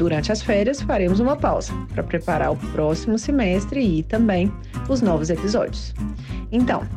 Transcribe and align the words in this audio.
Durante 0.00 0.32
as 0.32 0.40
férias, 0.40 0.80
faremos 0.80 1.20
uma 1.20 1.36
pausa 1.36 1.74
para 1.92 2.02
preparar 2.02 2.50
o 2.50 2.56
próximo 2.72 3.18
semestre 3.18 3.98
e 3.98 4.02
também 4.02 4.50
os 4.88 5.02
novos 5.02 5.28
episódios. 5.28 5.92
Então, 6.50 6.88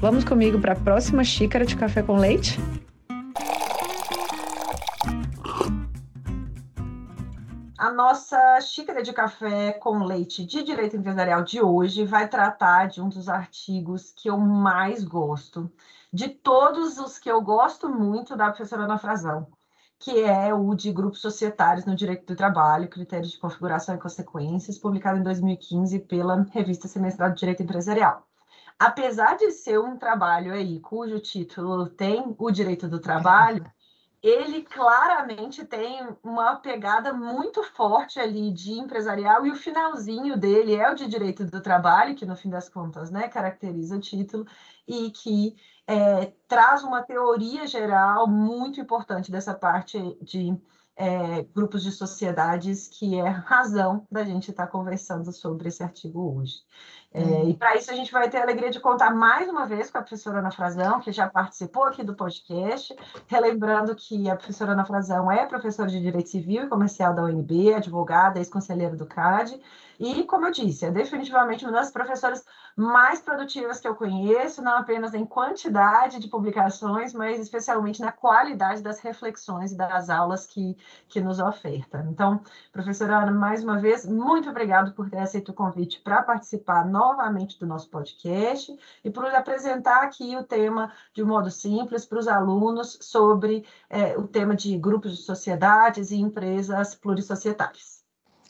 vamos 0.00 0.22
comigo 0.22 0.60
para 0.60 0.74
a 0.74 0.76
próxima 0.76 1.24
xícara 1.24 1.66
de 1.66 1.74
café 1.74 2.04
com 2.04 2.16
leite? 2.16 2.60
A 7.76 7.90
nossa 7.90 8.60
xícara 8.60 9.02
de 9.02 9.12
café 9.12 9.72
com 9.72 10.04
leite 10.04 10.46
de 10.46 10.62
direito 10.62 10.96
empresarial 10.96 11.42
de 11.42 11.60
hoje 11.60 12.04
vai 12.04 12.28
tratar 12.28 12.86
de 12.86 13.02
um 13.02 13.08
dos 13.08 13.28
artigos 13.28 14.12
que 14.16 14.30
eu 14.30 14.38
mais 14.38 15.02
gosto, 15.02 15.68
de 16.12 16.28
todos 16.28 16.96
os 16.96 17.18
que 17.18 17.28
eu 17.28 17.42
gosto 17.42 17.88
muito 17.88 18.36
da 18.36 18.50
professora 18.50 18.84
Ana 18.84 18.98
Frazão 18.98 19.48
que 20.02 20.20
é 20.20 20.52
o 20.52 20.74
de 20.74 20.90
grupos 20.90 21.20
societários 21.20 21.86
no 21.86 21.94
direito 21.94 22.26
do 22.26 22.34
trabalho, 22.34 22.88
critérios 22.88 23.30
de 23.30 23.38
configuração 23.38 23.94
e 23.94 23.98
consequências, 23.98 24.76
publicado 24.76 25.20
em 25.20 25.22
2015 25.22 26.00
pela 26.00 26.42
revista 26.50 26.88
semestral 26.88 27.30
de 27.30 27.38
Direito 27.38 27.62
Empresarial. 27.62 28.26
Apesar 28.76 29.36
de 29.36 29.52
ser 29.52 29.78
um 29.78 29.96
trabalho 29.96 30.52
aí 30.52 30.80
cujo 30.80 31.20
título 31.20 31.88
tem 31.88 32.34
o 32.36 32.50
direito 32.50 32.88
do 32.88 32.98
trabalho, 32.98 33.64
ele 34.20 34.62
claramente 34.62 35.64
tem 35.64 36.04
uma 36.20 36.56
pegada 36.56 37.12
muito 37.12 37.62
forte 37.62 38.18
ali 38.18 38.50
de 38.50 38.72
empresarial 38.72 39.46
e 39.46 39.52
o 39.52 39.56
finalzinho 39.56 40.36
dele 40.36 40.74
é 40.74 40.90
o 40.90 40.96
de 40.96 41.06
direito 41.06 41.44
do 41.44 41.60
trabalho, 41.60 42.16
que 42.16 42.26
no 42.26 42.34
fim 42.34 42.50
das 42.50 42.68
contas, 42.68 43.08
né, 43.08 43.28
caracteriza 43.28 43.96
o 43.96 44.00
título 44.00 44.46
e 44.86 45.12
que 45.12 45.54
é, 45.92 46.32
traz 46.48 46.82
uma 46.82 47.02
teoria 47.02 47.66
geral 47.66 48.26
muito 48.26 48.80
importante 48.80 49.30
dessa 49.30 49.52
parte 49.52 49.98
de 50.22 50.58
é, 50.96 51.42
grupos 51.54 51.82
de 51.82 51.92
sociedades, 51.92 52.88
que 52.88 53.18
é 53.18 53.28
razão 53.28 54.06
da 54.10 54.24
gente 54.24 54.50
estar 54.50 54.66
tá 54.66 54.72
conversando 54.72 55.30
sobre 55.32 55.68
esse 55.68 55.82
artigo 55.82 56.38
hoje. 56.38 56.62
É, 57.14 57.20
uhum. 57.20 57.50
E 57.50 57.54
para 57.54 57.76
isso 57.76 57.90
a 57.90 57.94
gente 57.94 58.10
vai 58.10 58.30
ter 58.30 58.38
a 58.38 58.42
alegria 58.42 58.70
de 58.70 58.80
contar 58.80 59.14
mais 59.14 59.48
uma 59.48 59.66
vez 59.66 59.90
com 59.90 59.98
a 59.98 60.02
professora 60.02 60.38
Ana 60.38 60.50
Frazão, 60.50 61.00
que 61.00 61.12
já 61.12 61.28
participou 61.28 61.84
aqui 61.84 62.02
do 62.02 62.14
podcast, 62.14 62.96
relembrando 63.26 63.94
que 63.94 64.30
a 64.30 64.36
professora 64.36 64.72
Ana 64.72 64.84
Frazão 64.84 65.30
é 65.30 65.44
professora 65.44 65.90
de 65.90 66.00
Direito 66.00 66.30
Civil 66.30 66.64
e 66.64 66.68
Comercial 66.68 67.14
da 67.14 67.22
UNB, 67.24 67.74
advogada, 67.74 68.38
ex-conselheira 68.38 68.96
do 68.96 69.06
CAD, 69.06 69.60
e, 70.04 70.24
como 70.24 70.46
eu 70.46 70.50
disse, 70.50 70.84
é 70.84 70.90
definitivamente 70.90 71.64
uma 71.64 71.72
das 71.72 71.92
professoras 71.92 72.44
mais 72.74 73.20
produtivas 73.20 73.78
que 73.78 73.86
eu 73.86 73.94
conheço, 73.94 74.60
não 74.60 74.78
apenas 74.78 75.14
em 75.14 75.24
quantidade 75.24 76.18
de 76.18 76.26
publicações, 76.26 77.14
mas 77.14 77.38
especialmente 77.38 78.00
na 78.00 78.10
qualidade 78.10 78.82
das 78.82 78.98
reflexões 78.98 79.70
e 79.70 79.76
das 79.76 80.10
aulas 80.10 80.44
que, 80.44 80.76
que 81.08 81.20
nos 81.20 81.38
oferta. 81.38 82.04
Então, 82.10 82.40
professora 82.72 83.18
Ana, 83.18 83.30
mais 83.30 83.62
uma 83.62 83.78
vez, 83.78 84.04
muito 84.04 84.50
obrigado 84.50 84.92
por 84.92 85.08
ter 85.08 85.18
aceito 85.18 85.50
o 85.50 85.54
convite 85.54 86.00
para 86.00 86.20
participar 86.22 86.84
novamente 87.02 87.58
do 87.58 87.66
nosso 87.66 87.88
podcast 87.90 88.78
e 89.04 89.10
por 89.10 89.26
apresentar 89.26 90.04
aqui 90.04 90.36
o 90.36 90.44
tema 90.44 90.92
de 91.12 91.22
um 91.22 91.26
modo 91.26 91.50
simples 91.50 92.06
para 92.06 92.18
os 92.18 92.28
alunos 92.28 92.98
sobre 93.00 93.66
é, 93.90 94.16
o 94.16 94.26
tema 94.26 94.54
de 94.54 94.78
grupos 94.78 95.16
de 95.16 95.22
sociedades 95.22 96.10
e 96.10 96.16
empresas 96.16 96.94
plurissocietárias. 96.94 98.02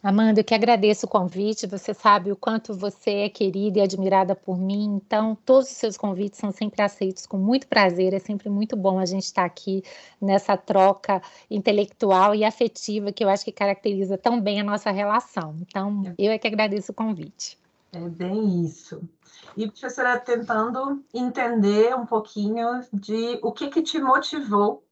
Amanda, 0.03 0.41
eu 0.41 0.45
que 0.45 0.53
agradeço 0.53 1.07
o 1.07 1.09
convite. 1.09 1.65
Você 1.69 1.95
sabe 1.95 2.33
o 2.33 2.37
quanto 2.37 2.75
você 2.75 3.11
é 3.19 3.29
querida 3.29 3.79
e 3.79 3.83
admirada 3.83 4.35
por 4.35 4.59
mim. 4.59 4.97
Então, 4.97 5.39
todos 5.47 5.71
os 5.71 5.77
seus 5.77 5.97
convites 5.97 6.41
são 6.41 6.51
sempre 6.51 6.83
aceitos 6.83 7.25
com 7.25 7.39
muito 7.39 7.69
prazer. 7.69 8.13
É 8.13 8.19
sempre 8.19 8.51
muito 8.51 8.77
bom 8.77 8.99
a 8.99 9.07
gente 9.07 9.23
estar 9.23 9.45
aqui 9.45 9.84
nessa 10.21 10.57
troca 10.57 11.23
intelectual 11.49 12.34
e 12.34 12.45
afetiva 12.45 13.13
que 13.13 13.23
eu 13.23 13.29
acho 13.29 13.45
que 13.45 13.53
caracteriza 13.53 14.19
tão 14.19 14.41
bem 14.41 14.61
a 14.61 14.65
nossa 14.65 14.91
relação. 14.91 15.55
Então, 15.61 16.03
é. 16.05 16.15
eu 16.19 16.33
é 16.33 16.39
que 16.39 16.49
agradeço 16.49 16.91
o 16.91 16.95
convite. 16.95 17.62
É 17.92 18.08
bem 18.08 18.64
isso. 18.64 19.06
E, 19.54 19.70
professora, 19.70 20.19
tentando 20.19 21.04
entender 21.12 21.94
um 21.94 22.06
pouquinho 22.06 22.80
de 22.92 23.38
o 23.42 23.53
que, 23.53 23.69
que 23.69 23.82
te 23.82 24.00
motivou 24.00 24.82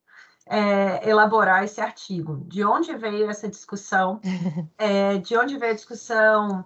é, 0.47 1.09
elaborar 1.09 1.65
esse 1.65 1.81
artigo. 1.81 2.45
De 2.47 2.65
onde 2.65 2.95
veio 2.97 3.31
essa 3.31 3.49
discussão? 3.49 4.21
É, 4.77 5.19
de 5.19 5.37
onde 5.37 5.57
veio 5.57 5.73
a 5.73 5.75
discussão 5.75 6.65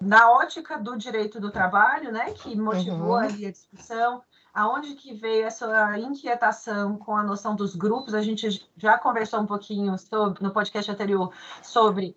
na 0.00 0.30
ótica 0.30 0.78
do 0.78 0.96
direito 0.96 1.40
do 1.40 1.50
trabalho, 1.50 2.12
né, 2.12 2.32
que 2.32 2.54
motivou 2.54 3.12
uhum. 3.12 3.16
ali 3.16 3.46
a 3.46 3.50
discussão? 3.50 4.22
Aonde 4.52 4.94
que 4.94 5.14
veio 5.14 5.46
essa 5.46 5.98
inquietação 5.98 6.96
com 6.96 7.16
a 7.16 7.24
noção 7.24 7.56
dos 7.56 7.74
grupos? 7.74 8.14
A 8.14 8.22
gente 8.22 8.64
já 8.76 8.96
conversou 8.96 9.40
um 9.40 9.46
pouquinho 9.46 9.98
sobre, 9.98 10.42
no 10.42 10.52
podcast 10.52 10.90
anterior 10.90 11.32
sobre 11.60 12.14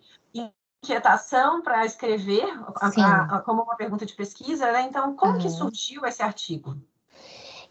inquietação 0.82 1.60
para 1.60 1.84
escrever 1.84 2.44
a, 2.76 3.36
a, 3.36 3.40
como 3.40 3.62
uma 3.62 3.76
pergunta 3.76 4.06
de 4.06 4.14
pesquisa, 4.14 4.70
né? 4.72 4.82
Então, 4.82 5.14
como 5.14 5.34
uhum. 5.34 5.38
que 5.38 5.50
surgiu 5.50 6.06
esse 6.06 6.22
artigo? 6.22 6.76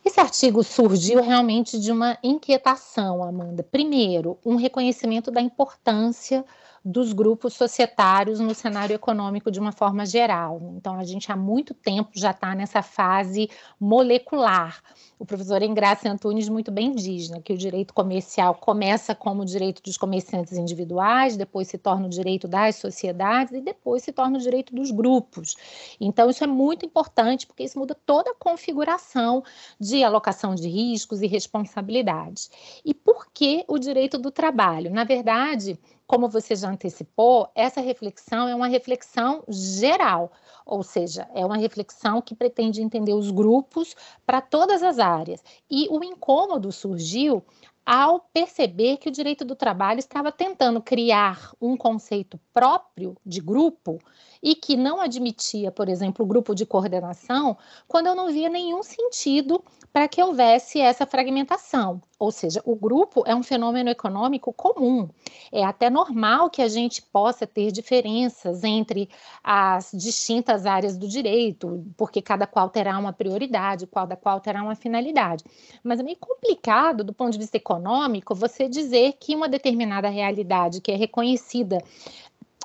Esse 0.03 0.19
artigo 0.19 0.63
surgiu 0.63 1.21
realmente 1.21 1.79
de 1.79 1.91
uma 1.91 2.17
inquietação, 2.23 3.23
Amanda. 3.23 3.63
Primeiro, 3.63 4.37
um 4.45 4.55
reconhecimento 4.55 5.29
da 5.31 5.41
importância 5.41 6.45
dos 6.87 7.11
grupos 7.11 7.53
societários 7.53 8.39
no 8.39 8.55
cenário 8.55 8.95
econômico 8.95 9.51
de 9.51 9.59
uma 9.59 9.73
forma 9.73 10.05
geral. 10.05 10.61
Então, 10.77 10.97
a 10.97 11.03
gente 11.03 11.29
há 11.29 11.35
muito 11.35 11.73
tempo 11.73 12.11
já 12.13 12.31
está 12.31 12.55
nessa 12.55 12.81
fase 12.81 13.49
molecular. 13.77 14.81
O 15.19 15.25
professor 15.25 15.61
Engrácia 15.61 16.09
Antunes 16.09 16.47
muito 16.47 16.71
bem 16.71 16.95
diz 16.95 17.29
né, 17.29 17.41
que 17.41 17.51
o 17.51 17.57
direito 17.57 17.93
comercial 17.93 18.55
começa 18.55 19.13
como 19.13 19.41
o 19.41 19.45
direito 19.45 19.81
dos 19.83 19.97
comerciantes 19.97 20.53
individuais, 20.53 21.35
depois 21.35 21.67
se 21.67 21.77
torna 21.77 22.05
o 22.05 22.09
direito 22.09 22.47
das 22.47 22.77
sociedades 22.77 23.51
e 23.51 23.59
depois 23.59 24.03
se 24.03 24.13
torna 24.13 24.37
o 24.37 24.41
direito 24.41 24.73
dos 24.73 24.89
grupos. 24.89 25.55
Então, 25.99 26.29
isso 26.29 26.43
é 26.45 26.47
muito 26.47 26.85
importante 26.85 27.45
porque 27.45 27.63
isso 27.63 27.77
muda 27.77 27.97
toda 28.05 28.31
a 28.31 28.35
configuração 28.35 29.43
de 29.77 30.05
alocação 30.05 30.55
de 30.55 30.69
riscos 30.69 31.21
e 31.21 31.27
responsabilidades. 31.27 32.49
E 32.85 32.93
por 32.93 33.27
que 33.33 33.65
o 33.67 33.77
direito 33.77 34.17
do 34.17 34.31
trabalho? 34.31 34.89
Na 34.89 35.03
verdade, 35.03 35.77
como 36.07 36.29
você 36.29 36.55
já 36.55 36.69
antecipou, 36.69 37.49
essa 37.53 37.81
reflexão 37.81 38.47
é 38.47 38.55
uma 38.55 38.67
reflexão 38.67 39.43
geral, 39.49 40.31
ou 40.65 40.81
seja, 40.81 41.27
é 41.35 41.45
uma 41.45 41.57
reflexão 41.57 42.21
que 42.21 42.33
pretende 42.33 42.81
entender 42.81 43.13
os 43.13 43.29
grupos 43.29 43.93
para 44.25 44.39
todas 44.39 44.81
as 44.81 44.99
áreas. 44.99 45.43
E 45.69 45.87
o 45.89 46.01
incômodo 46.01 46.71
surgiu 46.71 47.43
ao 47.85 48.19
perceber 48.19 48.97
que 48.97 49.07
o 49.07 49.11
direito 49.11 49.45
do 49.45 49.55
trabalho 49.55 49.99
estava 49.99 50.31
tentando 50.31 50.81
criar 50.81 51.53
um 51.61 51.77
conceito 51.77 52.39
próprio 52.53 53.15
de 53.25 53.39
grupo 53.39 53.99
e 54.41 54.55
que 54.55 54.75
não 54.75 54.99
admitia, 54.99 55.71
por 55.71 55.89
exemplo, 55.89 56.23
o 56.23 56.27
grupo 56.27 56.53
de 56.53 56.65
coordenação, 56.65 57.57
quando 57.87 58.07
eu 58.07 58.15
não 58.15 58.31
via 58.31 58.49
nenhum 58.49 58.83
sentido 58.83 59.63
para 59.91 60.07
que 60.07 60.21
houvesse 60.21 60.79
essa 60.79 61.05
fragmentação. 61.05 62.01
Ou 62.19 62.31
seja, 62.31 62.61
o 62.65 62.75
grupo 62.75 63.23
é 63.27 63.35
um 63.35 63.43
fenômeno 63.43 63.89
econômico 63.89 64.51
comum. 64.51 65.07
É 65.51 65.63
até 65.63 65.87
normal 65.87 66.49
que 66.49 66.63
a 66.63 66.67
gente 66.67 66.99
possa 67.01 67.45
ter 67.45 67.71
diferenças 67.71 68.63
entre 68.63 69.07
as 69.43 69.91
distintas 69.93 70.65
áreas 70.65 70.97
do 70.97 71.07
direito, 71.07 71.85
porque 71.95 72.19
cada 72.21 72.47
qual 72.47 72.69
terá 72.69 72.97
uma 72.97 73.13
prioridade, 73.13 73.85
cada 73.85 74.15
qual 74.15 74.39
terá 74.39 74.63
uma 74.63 74.75
finalidade. 74.75 75.43
Mas 75.83 75.99
é 75.99 76.03
meio 76.03 76.17
complicado, 76.17 77.03
do 77.03 77.13
ponto 77.13 77.33
de 77.33 77.37
vista 77.37 77.57
econômico, 77.57 78.33
você 78.33 78.67
dizer 78.67 79.13
que 79.19 79.35
uma 79.35 79.47
determinada 79.47 80.09
realidade 80.09 80.81
que 80.81 80.91
é 80.91 80.95
reconhecida 80.95 81.77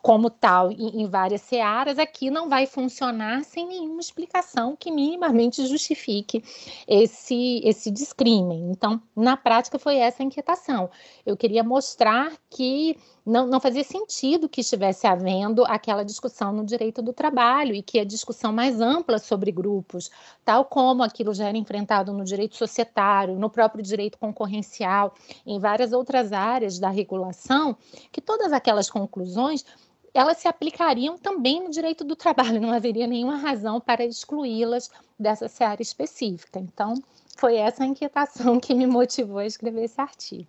como 0.03 0.29
tal 0.29 0.73
em, 0.73 1.03
em, 1.03 1.07
várias 1.07 1.43
searas, 1.43 1.97
aqui 1.97 2.29
não 2.29 2.49
vai 2.49 2.67
funcionar 2.67 3.45
sem 3.45 3.69
nenhuma 3.69 4.01
explicação 4.01 4.75
que 4.75 4.91
minimamente 4.91 5.65
justifique 5.65 6.43
esse, 6.89 7.61
esse 7.65 7.89
discrimen. 7.89 8.69
Então, 8.69 9.01
na 9.15 9.37
prática, 9.37 9.79
foi 9.79 9.99
essa 9.99 10.23
a 10.23 10.27
inquietação. 10.27 10.91
Eu 11.25 11.37
queria 11.37 11.63
mostrar 11.63 12.33
que 12.51 12.99
não, 13.25 13.47
não 13.47 13.61
fazia 13.61 13.85
sentido 13.85 14.49
que 14.49 14.63
estivesse 14.63 15.07
havendo 15.07 15.65
aquela 15.65 16.05
discussão 16.05 16.53
no 16.53 16.65
direito 16.65 17.01
do 17.01 17.13
trabalho 17.13 17.73
e 17.73 17.81
que 17.81 18.01
a 18.01 18.05
discussão 18.05 18.53
mais 18.53 18.81
ampla 18.81 19.21
sobre 19.21 19.53
grupos, 19.53 20.11
tal 20.45 20.65
como 20.65 21.05
aquilo 21.05 21.33
já 21.33 21.49
era 21.49 21.57
enfrentado 21.57 22.13
no 22.13 22.25
direito 22.25 22.57
societário, 22.57 23.39
no 23.39 23.49
próprio 23.49 23.85
direito 23.85 24.19
concorrencial, 24.19 25.15
em 25.47 25.61
várias 25.61 25.93
outras 25.93 26.33
áreas 26.33 26.81
da 26.81 26.89
regulação, 26.89 27.77
que 28.11 28.21
todas 28.21 28.53
aquelas 28.53 28.91
conclusões 28.91 29.65
elas 30.15 30.39
se 30.39 30.47
aplicariam 30.47 31.17
também 31.17 31.63
no 31.63 31.71
direito 31.71 32.05
do 32.05 32.15
trabalho, 32.15 32.61
não 32.61 32.73
haveria 32.73 33.07
nenhuma 33.07 33.37
razão 33.37 33.81
para 33.81 34.05
excluí-las 34.05 34.91
dessa 35.19 35.49
seara 35.49 35.81
específica. 35.81 36.59
Então, 36.59 36.95
foi 37.37 37.57
essa 37.57 37.83
a 37.83 37.87
inquietação 37.87 38.61
que 38.61 38.75
me 38.75 38.87
motivou 38.87 39.39
a 39.39 39.47
escrever 39.47 39.85
esse 39.85 40.01
artigo. 40.01 40.49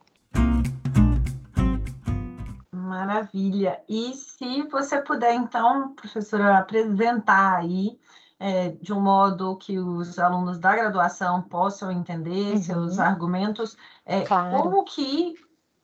Maravilha. 2.71 3.81
E 3.87 4.13
se 4.13 4.63
você 4.63 5.01
puder, 5.01 5.33
então, 5.33 5.93
professora, 5.95 6.57
apresentar 6.57 7.57
aí 7.57 7.97
é, 8.39 8.69
de 8.69 8.91
um 8.91 8.99
modo 8.99 9.55
que 9.55 9.79
os 9.79 10.19
alunos 10.19 10.59
da 10.59 10.75
graduação 10.75 11.41
possam 11.41 11.91
entender 11.91 12.53
uhum. 12.53 12.61
seus 12.61 12.99
argumentos, 12.99 13.77
é, 14.05 14.21
claro. 14.21 14.57
como 14.57 14.83
que 14.83 15.35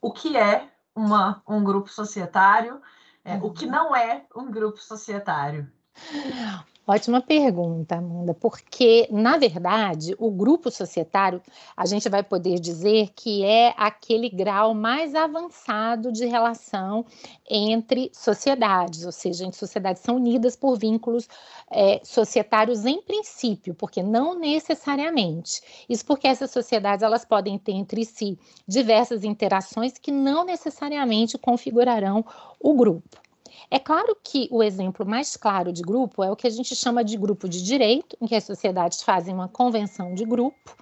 o 0.01 0.11
que 0.11 0.37
é 0.37 0.67
uma, 0.95 1.41
um 1.47 1.63
grupo 1.63 1.89
societário 1.89 2.81
é, 3.29 3.39
o 3.41 3.51
que 3.51 3.65
não 3.65 3.95
é 3.95 4.25
um 4.35 4.49
grupo 4.49 4.79
societário? 4.79 5.71
Ótima 6.91 7.21
pergunta, 7.21 7.97
Amanda, 7.97 8.33
porque, 8.33 9.07
na 9.11 9.37
verdade, 9.37 10.15
o 10.17 10.31
grupo 10.31 10.71
societário, 10.71 11.39
a 11.77 11.85
gente 11.85 12.09
vai 12.09 12.23
poder 12.23 12.59
dizer 12.59 13.11
que 13.15 13.45
é 13.45 13.75
aquele 13.77 14.27
grau 14.27 14.73
mais 14.73 15.13
avançado 15.13 16.11
de 16.11 16.25
relação 16.25 17.05
entre 17.47 18.09
sociedades, 18.11 19.05
ou 19.05 19.11
seja, 19.11 19.45
entre 19.45 19.59
sociedades 19.59 20.01
são 20.01 20.15
unidas 20.15 20.55
por 20.55 20.79
vínculos 20.79 21.29
é, 21.69 22.01
societários 22.03 22.83
em 22.87 22.99
princípio, 23.03 23.75
porque 23.75 24.01
não 24.01 24.33
necessariamente. 24.33 25.61
Isso 25.87 26.03
porque 26.03 26.27
essas 26.27 26.49
sociedades 26.49 27.03
elas 27.03 27.23
podem 27.23 27.59
ter 27.59 27.73
entre 27.73 28.03
si 28.03 28.35
diversas 28.67 29.23
interações 29.23 29.99
que 29.99 30.11
não 30.11 30.43
necessariamente 30.43 31.37
configurarão 31.37 32.25
o 32.59 32.73
grupo. 32.73 33.28
É 33.69 33.79
claro 33.79 34.15
que 34.23 34.47
o 34.51 34.63
exemplo 34.63 35.05
mais 35.05 35.35
claro 35.35 35.71
de 35.71 35.81
grupo 35.81 36.23
é 36.23 36.31
o 36.31 36.35
que 36.35 36.47
a 36.47 36.49
gente 36.49 36.75
chama 36.75 37.03
de 37.03 37.17
grupo 37.17 37.47
de 37.47 37.63
direito, 37.63 38.15
em 38.21 38.27
que 38.27 38.35
as 38.35 38.43
sociedades 38.43 39.01
fazem 39.01 39.33
uma 39.33 39.47
convenção 39.47 40.13
de 40.13 40.25
grupo 40.25 40.75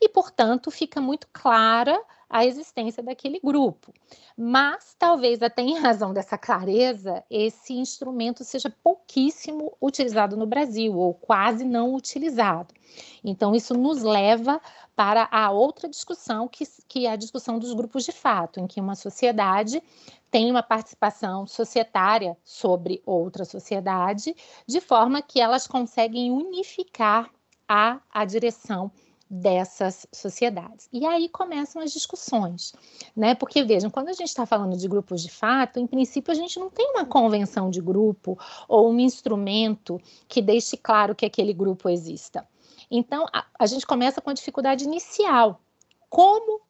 e, 0.00 0.08
portanto, 0.08 0.70
fica 0.70 1.00
muito 1.00 1.26
clara 1.32 2.00
a 2.28 2.44
existência 2.44 3.02
daquele 3.02 3.38
grupo. 3.38 3.92
Mas, 4.36 4.96
talvez 4.98 5.40
até 5.40 5.62
em 5.62 5.78
razão 5.78 6.12
dessa 6.12 6.36
clareza, 6.36 7.22
esse 7.30 7.74
instrumento 7.74 8.42
seja 8.42 8.68
pouquíssimo 8.82 9.76
utilizado 9.80 10.36
no 10.36 10.46
Brasil, 10.46 10.96
ou 10.96 11.14
quase 11.14 11.64
não 11.64 11.94
utilizado. 11.94 12.74
Então, 13.22 13.54
isso 13.54 13.74
nos 13.74 14.02
leva 14.02 14.60
para 14.96 15.28
a 15.30 15.50
outra 15.50 15.88
discussão, 15.88 16.48
que, 16.48 16.64
que 16.88 17.06
é 17.06 17.12
a 17.12 17.16
discussão 17.16 17.58
dos 17.58 17.72
grupos 17.72 18.04
de 18.04 18.12
fato, 18.12 18.58
em 18.58 18.66
que 18.66 18.80
uma 18.80 18.96
sociedade 18.96 19.82
tem 20.30 20.50
uma 20.50 20.62
participação 20.62 21.46
societária 21.46 22.36
sobre 22.42 23.00
outra 23.06 23.44
sociedade, 23.44 24.34
de 24.66 24.80
forma 24.80 25.22
que 25.22 25.40
elas 25.40 25.68
conseguem 25.68 26.32
unificar 26.32 27.30
a, 27.68 28.00
a 28.12 28.24
direção 28.24 28.90
dessas 29.28 30.06
sociedades. 30.12 30.88
E 30.92 31.04
aí 31.06 31.28
começam 31.28 31.82
as 31.82 31.92
discussões, 31.92 32.72
né? 33.16 33.34
Porque 33.34 33.64
vejam, 33.64 33.90
quando 33.90 34.08
a 34.08 34.12
gente 34.12 34.28
está 34.28 34.46
falando 34.46 34.76
de 34.76 34.86
grupos 34.86 35.22
de 35.22 35.30
fato, 35.30 35.78
em 35.78 35.86
princípio 35.86 36.30
a 36.30 36.34
gente 36.34 36.58
não 36.58 36.70
tem 36.70 36.90
uma 36.90 37.04
convenção 37.04 37.70
de 37.70 37.80
grupo 37.80 38.38
ou 38.68 38.90
um 38.90 39.00
instrumento 39.00 40.00
que 40.28 40.42
deixe 40.42 40.76
claro 40.76 41.14
que 41.14 41.26
aquele 41.26 41.52
grupo 41.52 41.88
exista. 41.88 42.46
Então 42.90 43.26
a, 43.32 43.44
a 43.58 43.66
gente 43.66 43.86
começa 43.86 44.20
com 44.20 44.30
a 44.30 44.34
dificuldade 44.34 44.84
inicial. 44.84 45.60
Como 46.08 46.60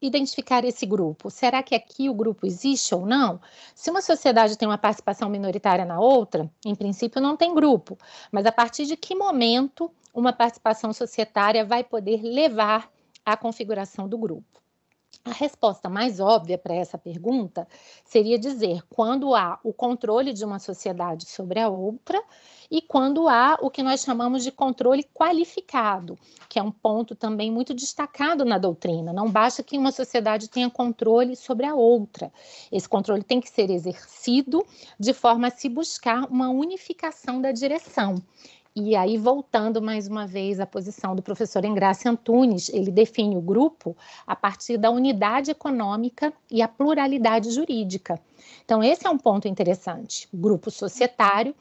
identificar 0.00 0.64
esse 0.64 0.86
grupo? 0.86 1.30
Será 1.30 1.62
que 1.62 1.74
aqui 1.74 2.08
o 2.08 2.14
grupo 2.14 2.46
existe 2.46 2.94
ou 2.94 3.04
não? 3.04 3.40
Se 3.74 3.90
uma 3.90 4.00
sociedade 4.00 4.56
tem 4.56 4.66
uma 4.66 4.78
participação 4.78 5.28
minoritária 5.28 5.84
na 5.84 6.00
outra, 6.00 6.50
em 6.64 6.74
princípio 6.74 7.20
não 7.20 7.36
tem 7.36 7.54
grupo, 7.54 7.98
mas 8.32 8.46
a 8.46 8.52
partir 8.52 8.86
de 8.86 8.96
que 8.96 9.14
momento 9.14 9.90
uma 10.12 10.32
participação 10.32 10.92
societária 10.92 11.64
vai 11.64 11.84
poder 11.84 12.22
levar 12.22 12.90
à 13.24 13.36
configuração 13.36 14.08
do 14.08 14.18
grupo? 14.18 14.60
A 15.22 15.32
resposta 15.32 15.88
mais 15.88 16.18
óbvia 16.18 16.56
para 16.56 16.74
essa 16.74 16.96
pergunta 16.96 17.68
seria 18.06 18.38
dizer 18.38 18.82
quando 18.88 19.34
há 19.34 19.60
o 19.62 19.70
controle 19.70 20.32
de 20.32 20.44
uma 20.44 20.58
sociedade 20.58 21.26
sobre 21.26 21.60
a 21.60 21.68
outra 21.68 22.22
e 22.70 22.80
quando 22.80 23.28
há 23.28 23.58
o 23.60 23.70
que 23.70 23.82
nós 23.82 24.00
chamamos 24.00 24.42
de 24.42 24.50
controle 24.50 25.04
qualificado, 25.12 26.18
que 26.48 26.58
é 26.58 26.62
um 26.62 26.70
ponto 26.70 27.14
também 27.14 27.50
muito 27.50 27.74
destacado 27.74 28.46
na 28.46 28.56
doutrina. 28.56 29.12
Não 29.12 29.30
basta 29.30 29.62
que 29.62 29.76
uma 29.76 29.92
sociedade 29.92 30.48
tenha 30.48 30.70
controle 30.70 31.36
sobre 31.36 31.66
a 31.66 31.74
outra. 31.74 32.32
Esse 32.72 32.88
controle 32.88 33.22
tem 33.22 33.42
que 33.42 33.50
ser 33.50 33.70
exercido 33.70 34.64
de 34.98 35.12
forma 35.12 35.48
a 35.48 35.50
se 35.50 35.68
buscar 35.68 36.24
uma 36.30 36.48
unificação 36.48 37.42
da 37.42 37.52
direção. 37.52 38.22
E 38.74 38.94
aí, 38.94 39.18
voltando 39.18 39.82
mais 39.82 40.06
uma 40.06 40.28
vez 40.28 40.60
à 40.60 40.66
posição 40.66 41.16
do 41.16 41.22
professor 41.22 41.64
Engrácia 41.64 42.08
Antunes, 42.08 42.68
ele 42.68 42.92
define 42.92 43.36
o 43.36 43.40
grupo 43.40 43.96
a 44.24 44.36
partir 44.36 44.76
da 44.76 44.90
unidade 44.90 45.50
econômica 45.50 46.32
e 46.48 46.62
a 46.62 46.68
pluralidade 46.68 47.50
jurídica. 47.50 48.20
Então, 48.64 48.80
esse 48.80 49.04
é 49.04 49.10
um 49.10 49.18
ponto 49.18 49.48
interessante. 49.48 50.28
O 50.32 50.36
grupo 50.36 50.70
societário 50.70 51.52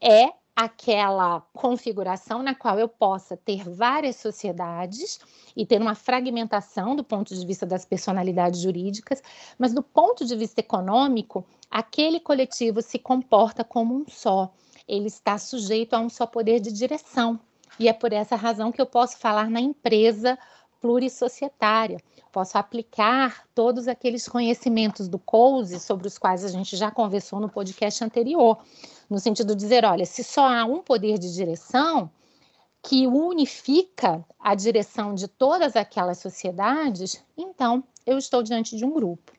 é 0.00 0.32
aquela 0.56 1.42
configuração 1.52 2.42
na 2.42 2.54
qual 2.54 2.78
eu 2.78 2.88
possa 2.88 3.36
ter 3.36 3.68
várias 3.68 4.16
sociedades 4.16 5.20
e 5.54 5.66
ter 5.66 5.82
uma 5.82 5.94
fragmentação 5.94 6.96
do 6.96 7.04
ponto 7.04 7.34
de 7.34 7.44
vista 7.44 7.66
das 7.66 7.84
personalidades 7.84 8.60
jurídicas, 8.60 9.22
mas 9.58 9.74
do 9.74 9.82
ponto 9.82 10.24
de 10.24 10.34
vista 10.34 10.60
econômico, 10.60 11.44
aquele 11.70 12.20
coletivo 12.20 12.80
se 12.80 12.98
comporta 12.98 13.62
como 13.62 13.94
um 13.94 14.04
só. 14.08 14.50
Ele 14.86 15.06
está 15.06 15.38
sujeito 15.38 15.94
a 15.94 16.00
um 16.00 16.08
só 16.08 16.26
poder 16.26 16.60
de 16.60 16.72
direção. 16.72 17.38
E 17.78 17.88
é 17.88 17.92
por 17.92 18.12
essa 18.12 18.36
razão 18.36 18.70
que 18.70 18.80
eu 18.80 18.86
posso 18.86 19.18
falar 19.18 19.50
na 19.50 19.60
empresa 19.60 20.38
plurissocietária. 20.80 21.98
Posso 22.30 22.58
aplicar 22.58 23.46
todos 23.54 23.88
aqueles 23.88 24.28
conhecimentos 24.28 25.08
do 25.08 25.18
COUSE 25.18 25.80
sobre 25.80 26.06
os 26.06 26.18
quais 26.18 26.44
a 26.44 26.48
gente 26.48 26.76
já 26.76 26.90
conversou 26.90 27.40
no 27.40 27.48
podcast 27.48 28.04
anterior 28.04 28.58
no 29.08 29.18
sentido 29.18 29.54
de 29.54 29.62
dizer, 29.62 29.84
olha, 29.84 30.04
se 30.04 30.22
só 30.22 30.46
há 30.46 30.64
um 30.64 30.82
poder 30.82 31.18
de 31.18 31.32
direção 31.32 32.10
que 32.82 33.06
unifica 33.06 34.22
a 34.38 34.54
direção 34.54 35.14
de 35.14 35.26
todas 35.26 35.74
aquelas 35.74 36.18
sociedades, 36.18 37.24
então 37.36 37.82
eu 38.06 38.18
estou 38.18 38.42
diante 38.42 38.76
de 38.76 38.84
um 38.84 38.92
grupo. 38.92 39.32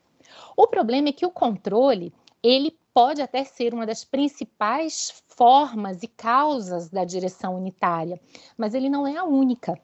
O 0.56 0.66
problema 0.66 1.10
é 1.10 1.12
que 1.12 1.24
o 1.24 1.30
controle, 1.30 2.12
ele 2.42 2.76
pode 2.94 3.20
até 3.20 3.44
ser 3.44 3.74
uma 3.74 3.84
das 3.84 4.04
principais 4.04 5.22
formas 5.28 6.02
e 6.02 6.08
causas 6.08 6.88
da 6.88 7.04
direção 7.04 7.56
unitária, 7.56 8.20
mas 8.56 8.74
ele 8.74 8.88
não 8.88 9.06
é 9.06 9.16
a 9.16 9.24
única. 9.24 9.78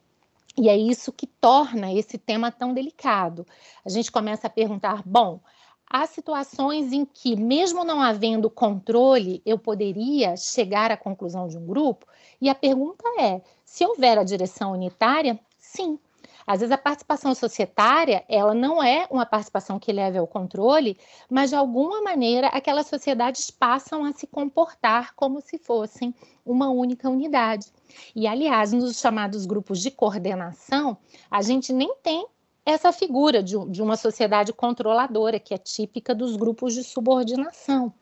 E 0.56 0.68
é 0.68 0.76
isso 0.76 1.12
que 1.12 1.26
torna 1.26 1.92
esse 1.92 2.18
tema 2.18 2.50
tão 2.50 2.74
delicado. 2.74 3.46
A 3.84 3.88
gente 3.88 4.12
começa 4.12 4.46
a 4.46 4.50
perguntar: 4.50 5.02
bom, 5.04 5.40
há 5.86 6.06
situações 6.06 6.92
em 6.92 7.04
que, 7.04 7.36
mesmo 7.36 7.84
não 7.84 8.00
havendo 8.00 8.50
controle, 8.50 9.42
eu 9.44 9.58
poderia 9.58 10.36
chegar 10.36 10.90
à 10.90 10.96
conclusão 10.96 11.46
de 11.48 11.56
um 11.56 11.66
grupo? 11.66 12.06
E 12.40 12.48
a 12.48 12.54
pergunta 12.54 13.04
é: 13.18 13.42
se 13.64 13.84
houver 13.86 14.18
a 14.18 14.24
direção 14.24 14.72
unitária, 14.72 15.38
sim. 15.58 15.98
Às 16.46 16.60
vezes 16.60 16.72
a 16.72 16.78
participação 16.78 17.34
societária, 17.34 18.24
ela 18.28 18.54
não 18.54 18.82
é 18.82 19.06
uma 19.10 19.26
participação 19.26 19.78
que 19.78 19.92
leve 19.92 20.18
ao 20.18 20.26
controle, 20.26 20.98
mas 21.30 21.50
de 21.50 21.56
alguma 21.56 22.02
maneira 22.02 22.48
aquelas 22.48 22.86
sociedades 22.86 23.50
passam 23.50 24.04
a 24.04 24.12
se 24.12 24.26
comportar 24.26 25.14
como 25.14 25.40
se 25.40 25.58
fossem 25.58 26.14
uma 26.44 26.70
única 26.70 27.08
unidade. 27.08 27.66
E 28.14 28.26
aliás, 28.26 28.72
nos 28.72 28.98
chamados 28.98 29.46
grupos 29.46 29.80
de 29.80 29.90
coordenação, 29.90 30.96
a 31.30 31.42
gente 31.42 31.72
nem 31.72 31.94
tem 32.02 32.26
essa 32.64 32.92
figura 32.92 33.42
de, 33.42 33.56
de 33.70 33.82
uma 33.82 33.96
sociedade 33.96 34.52
controladora, 34.52 35.38
que 35.38 35.52
é 35.52 35.58
típica 35.58 36.14
dos 36.14 36.36
grupos 36.36 36.74
de 36.74 36.84
subordinação. 36.84 37.92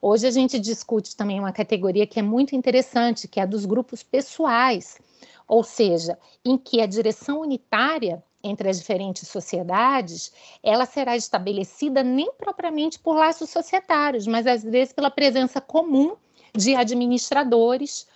Hoje 0.00 0.26
a 0.26 0.30
gente 0.30 0.58
discute 0.58 1.16
também 1.16 1.40
uma 1.40 1.52
categoria 1.52 2.06
que 2.06 2.20
é 2.20 2.22
muito 2.22 2.54
interessante, 2.54 3.26
que 3.26 3.40
é 3.40 3.42
a 3.42 3.46
dos 3.46 3.64
grupos 3.64 4.02
pessoais, 4.02 4.98
ou 5.46 5.62
seja, 5.62 6.18
em 6.44 6.56
que 6.56 6.80
a 6.80 6.86
direção 6.86 7.40
unitária 7.40 8.22
entre 8.42 8.68
as 8.68 8.78
diferentes 8.78 9.28
sociedades, 9.28 10.32
ela 10.62 10.86
será 10.86 11.16
estabelecida 11.16 12.02
nem 12.02 12.32
propriamente 12.32 12.98
por 12.98 13.16
laços 13.16 13.50
societários, 13.50 14.26
mas 14.26 14.46
às 14.46 14.62
vezes 14.62 14.92
pela 14.92 15.10
presença 15.10 15.60
comum 15.60 16.16
de 16.54 16.74
administradores, 16.74 18.06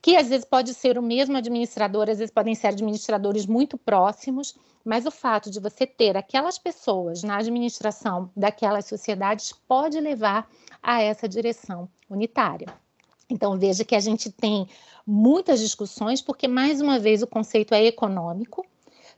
que 0.00 0.16
às 0.16 0.28
vezes 0.28 0.44
pode 0.44 0.72
ser 0.72 0.98
o 0.98 1.02
mesmo 1.02 1.36
administrador, 1.36 2.08
às 2.08 2.18
vezes 2.18 2.32
podem 2.32 2.54
ser 2.54 2.68
administradores 2.68 3.44
muito 3.46 3.76
próximos, 3.76 4.54
mas 4.84 5.04
o 5.04 5.10
fato 5.10 5.50
de 5.50 5.58
você 5.58 5.84
ter 5.84 6.16
aquelas 6.16 6.58
pessoas 6.58 7.24
na 7.24 7.38
administração 7.38 8.30
daquelas 8.36 8.86
sociedades 8.86 9.52
pode 9.66 9.98
levar 9.98 10.48
a 10.80 11.02
essa 11.02 11.28
direção 11.28 11.88
unitária. 12.08 12.68
Então, 13.28 13.58
veja 13.58 13.84
que 13.84 13.94
a 13.94 14.00
gente 14.00 14.30
tem 14.30 14.68
muitas 15.06 15.60
discussões, 15.60 16.22
porque, 16.22 16.46
mais 16.46 16.80
uma 16.80 16.98
vez, 16.98 17.22
o 17.22 17.26
conceito 17.26 17.74
é 17.74 17.84
econômico, 17.84 18.64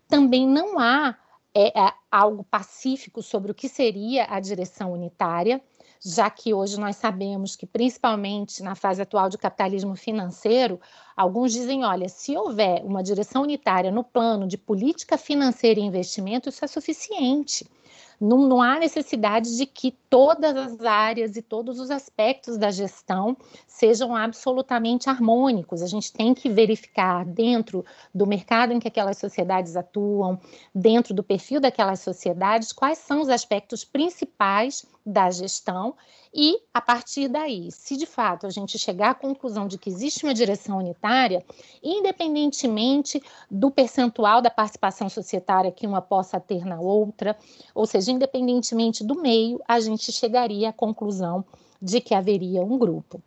também 0.09 0.47
não 0.47 0.79
há 0.79 1.17
é, 1.55 1.79
é, 1.79 1.93
algo 2.11 2.45
pacífico 2.45 3.23
sobre 3.23 3.51
o 3.51 3.55
que 3.55 3.69
seria 3.69 4.27
a 4.31 4.41
direção 4.41 4.93
unitária, 4.93 5.61
já 6.01 6.31
que 6.31 6.55
hoje 6.55 6.79
nós 6.79 6.97
sabemos 6.97 7.57
que, 7.57 7.67
principalmente 7.67 8.63
na 8.63 8.75
fase 8.75 9.03
atual 9.03 9.29
de 9.29 9.37
capitalismo 9.37 9.97
financeiro, 9.97 10.81
alguns 11.17 11.53
dizem: 11.53 11.85
olha, 11.85 12.09
se 12.09 12.37
houver 12.37 12.85
uma 12.85 13.03
direção 13.03 13.43
unitária 13.43 13.91
no 13.91 14.05
plano 14.05 14.47
de 14.47 14.57
política 14.57 15.19
financeira 15.19 15.81
e 15.81 15.83
investimento, 15.83 16.49
isso 16.49 16.65
é 16.65 16.69
suficiente. 16.69 17.67
Não, 18.21 18.39
não 18.49 18.61
há 18.61 18.79
necessidade 18.79 19.57
de 19.57 19.65
que 19.65 19.93
todas 20.11 20.57
as 20.57 20.81
áreas 20.81 21.37
e 21.37 21.43
todos 21.43 21.79
os 21.79 21.91
aspectos 21.91 22.59
da 22.59 22.71
gestão 22.71 23.37
sejam 23.67 24.17
absolutamente 24.17 25.09
harmônicos. 25.09 25.83
A 25.83 25.87
gente 25.87 26.13
tem 26.13 26.35
que 26.35 26.49
verificar 26.49 27.25
dentro 27.25 27.85
do 28.13 28.27
mercado 28.27 28.73
em 28.73 28.81
que 28.81 28.89
aquelas 28.89 29.19
sociedades 29.19 29.77
atuam, 29.77 30.41
dentro 30.75 31.15
do 31.15 31.23
perfil 31.23 31.61
daquelas 31.61 32.01
sociedades, 32.01 32.73
quais 32.73 32.99
são 32.99 33.21
os 33.21 33.29
aspectos 33.29 33.85
principais 33.85 34.85
da 35.09 35.31
gestão 35.31 35.95
e, 36.33 36.61
a 36.73 36.81
partir 36.81 37.29
daí, 37.29 37.73
se 37.73 37.97
de 37.97 38.05
fato 38.05 38.47
a 38.47 38.51
gente 38.51 38.79
chegar 38.79 39.11
à 39.11 39.15
conclusão 39.15 39.67
de 39.67 39.79
que 39.79 39.89
existe 39.89 40.25
uma 40.25 40.35
direção 40.35 40.79
unitária, 40.79 41.45
independentemente 41.83 43.23
do 43.51 43.71
percentual 43.71 44.43
da 44.43 44.51
participação 44.51 45.09
societária 45.09 45.73
que 45.73 45.87
uma 45.87 46.03
possa 46.03 46.39
ter 46.39 46.65
na 46.67 46.79
outra, 46.79 47.37
ou 47.75 47.87
seja, 47.87 48.13
independentemente 48.13 49.03
do 49.03 49.15
meio, 49.15 49.61
a 49.67 49.81
gente 49.81 50.13
chegaria 50.13 50.69
à 50.69 50.73
conclusão 50.73 51.45
de 51.81 52.01
que 52.01 52.15
haveria 52.15 52.63
um 52.63 52.77
grupo. 52.77 53.23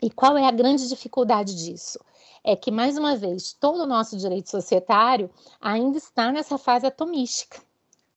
E 0.00 0.08
qual 0.08 0.38
é 0.38 0.46
a 0.46 0.50
grande 0.50 0.88
dificuldade 0.88 1.54
disso? 1.54 1.98
É 2.42 2.56
que, 2.56 2.70
mais 2.70 2.96
uma 2.96 3.16
vez, 3.16 3.52
todo 3.52 3.82
o 3.82 3.86
nosso 3.86 4.16
direito 4.16 4.48
societário 4.48 5.28
ainda 5.60 5.98
está 5.98 6.32
nessa 6.32 6.56
fase 6.56 6.86
atomística 6.86 7.67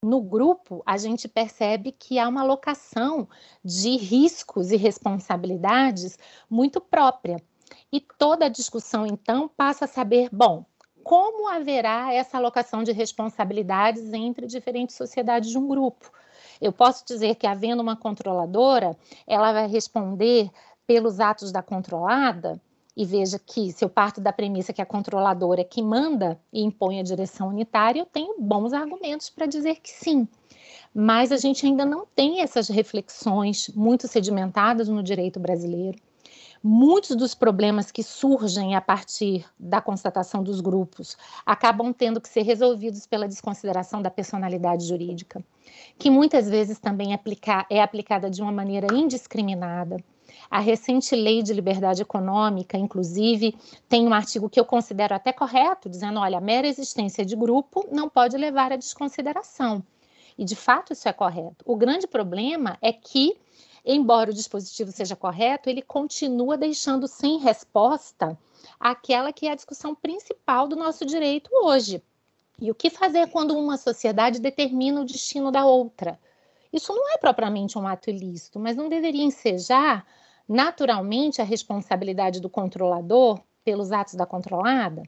no 0.03 0.19
grupo, 0.19 0.81
a 0.83 0.97
gente 0.97 1.27
percebe 1.27 1.91
que 1.91 2.17
há 2.17 2.27
uma 2.27 2.41
alocação 2.41 3.29
de 3.63 3.97
riscos 3.97 4.71
e 4.71 4.75
responsabilidades 4.75 6.17
muito 6.49 6.81
própria. 6.81 7.37
E 7.91 8.01
toda 8.01 8.45
a 8.45 8.49
discussão, 8.49 9.05
então, 9.05 9.47
passa 9.47 9.85
a 9.85 9.87
saber, 9.87 10.27
bom, 10.31 10.65
como 11.03 11.47
haverá 11.47 12.11
essa 12.11 12.37
alocação 12.37 12.83
de 12.83 12.91
responsabilidades 12.91 14.11
entre 14.11 14.47
diferentes 14.47 14.95
sociedades 14.95 15.51
de 15.51 15.57
um 15.57 15.67
grupo? 15.67 16.11
Eu 16.59 16.71
posso 16.71 17.05
dizer 17.05 17.35
que, 17.35 17.45
havendo 17.45 17.81
uma 17.81 17.95
controladora, 17.95 18.97
ela 19.27 19.53
vai 19.53 19.67
responder 19.67 20.49
pelos 20.87 21.19
atos 21.19 21.51
da 21.51 21.61
controlada? 21.61 22.59
E 22.95 23.05
veja 23.05 23.39
que 23.39 23.71
se 23.71 23.83
eu 23.83 23.89
parto 23.89 24.19
da 24.19 24.33
premissa 24.33 24.73
que 24.73 24.81
a 24.81 24.85
controladora 24.85 25.61
é 25.61 25.63
que 25.63 25.81
manda 25.81 26.39
e 26.51 26.61
impõe 26.61 26.99
a 26.99 27.03
direção 27.03 27.49
unitária, 27.49 28.01
eu 28.01 28.05
tenho 28.05 28.35
bons 28.39 28.73
argumentos 28.73 29.29
para 29.29 29.45
dizer 29.45 29.75
que 29.75 29.89
sim. 29.89 30.27
Mas 30.93 31.31
a 31.31 31.37
gente 31.37 31.65
ainda 31.65 31.85
não 31.85 32.05
tem 32.05 32.41
essas 32.41 32.67
reflexões 32.67 33.69
muito 33.69 34.07
sedimentadas 34.07 34.89
no 34.89 35.01
direito 35.01 35.39
brasileiro. 35.39 35.97
Muitos 36.63 37.15
dos 37.15 37.33
problemas 37.33 37.89
que 37.89 38.03
surgem 38.03 38.75
a 38.75 38.81
partir 38.81 39.45
da 39.57 39.81
constatação 39.81 40.43
dos 40.43 40.61
grupos 40.61 41.17
acabam 41.43 41.91
tendo 41.91 42.21
que 42.21 42.29
ser 42.29 42.43
resolvidos 42.43 43.07
pela 43.07 43.27
desconsideração 43.27 43.99
da 43.99 44.11
personalidade 44.11 44.85
jurídica, 44.85 45.43
que 45.97 46.11
muitas 46.11 46.47
vezes 46.47 46.77
também 46.77 47.17
é 47.69 47.81
aplicada 47.81 48.29
de 48.29 48.43
uma 48.43 48.51
maneira 48.51 48.93
indiscriminada 48.93 49.97
a 50.49 50.59
recente 50.59 51.15
lei 51.15 51.41
de 51.41 51.53
liberdade 51.53 52.01
econômica, 52.01 52.77
inclusive, 52.77 53.55
tem 53.87 54.07
um 54.07 54.13
artigo 54.13 54.49
que 54.49 54.59
eu 54.59 54.65
considero 54.65 55.15
até 55.15 55.31
correto, 55.31 55.89
dizendo: 55.89 56.19
olha, 56.19 56.37
a 56.37 56.41
mera 56.41 56.67
existência 56.67 57.25
de 57.25 57.35
grupo 57.35 57.87
não 57.91 58.09
pode 58.09 58.37
levar 58.37 58.71
à 58.71 58.75
desconsideração. 58.75 59.83
E 60.37 60.45
de 60.45 60.55
fato 60.55 60.93
isso 60.93 61.07
é 61.07 61.13
correto. 61.13 61.63
O 61.65 61.75
grande 61.75 62.07
problema 62.07 62.77
é 62.81 62.91
que, 62.91 63.37
embora 63.85 64.31
o 64.31 64.33
dispositivo 64.33 64.91
seja 64.91 65.15
correto, 65.15 65.69
ele 65.69 65.81
continua 65.81 66.57
deixando 66.57 67.07
sem 67.07 67.37
resposta 67.37 68.37
aquela 68.79 69.31
que 69.31 69.47
é 69.47 69.51
a 69.51 69.55
discussão 69.55 69.93
principal 69.93 70.67
do 70.67 70.75
nosso 70.75 71.05
direito 71.05 71.49
hoje. 71.53 72.01
E 72.59 72.69
o 72.69 72.75
que 72.75 72.89
fazer 72.89 73.27
quando 73.27 73.57
uma 73.57 73.77
sociedade 73.77 74.39
determina 74.39 75.01
o 75.01 75.05
destino 75.05 75.51
da 75.51 75.65
outra? 75.65 76.19
Isso 76.71 76.93
não 76.93 77.13
é 77.13 77.17
propriamente 77.17 77.77
um 77.77 77.87
ato 77.87 78.09
ilícito, 78.09 78.59
mas 78.59 78.77
não 78.77 78.87
deveria 78.87 79.23
ensejar 79.23 80.05
naturalmente 80.51 81.41
a 81.41 81.45
responsabilidade 81.45 82.41
do 82.41 82.49
controlador 82.49 83.39
pelos 83.63 83.91
atos 83.91 84.15
da 84.15 84.25
controlada? 84.25 85.03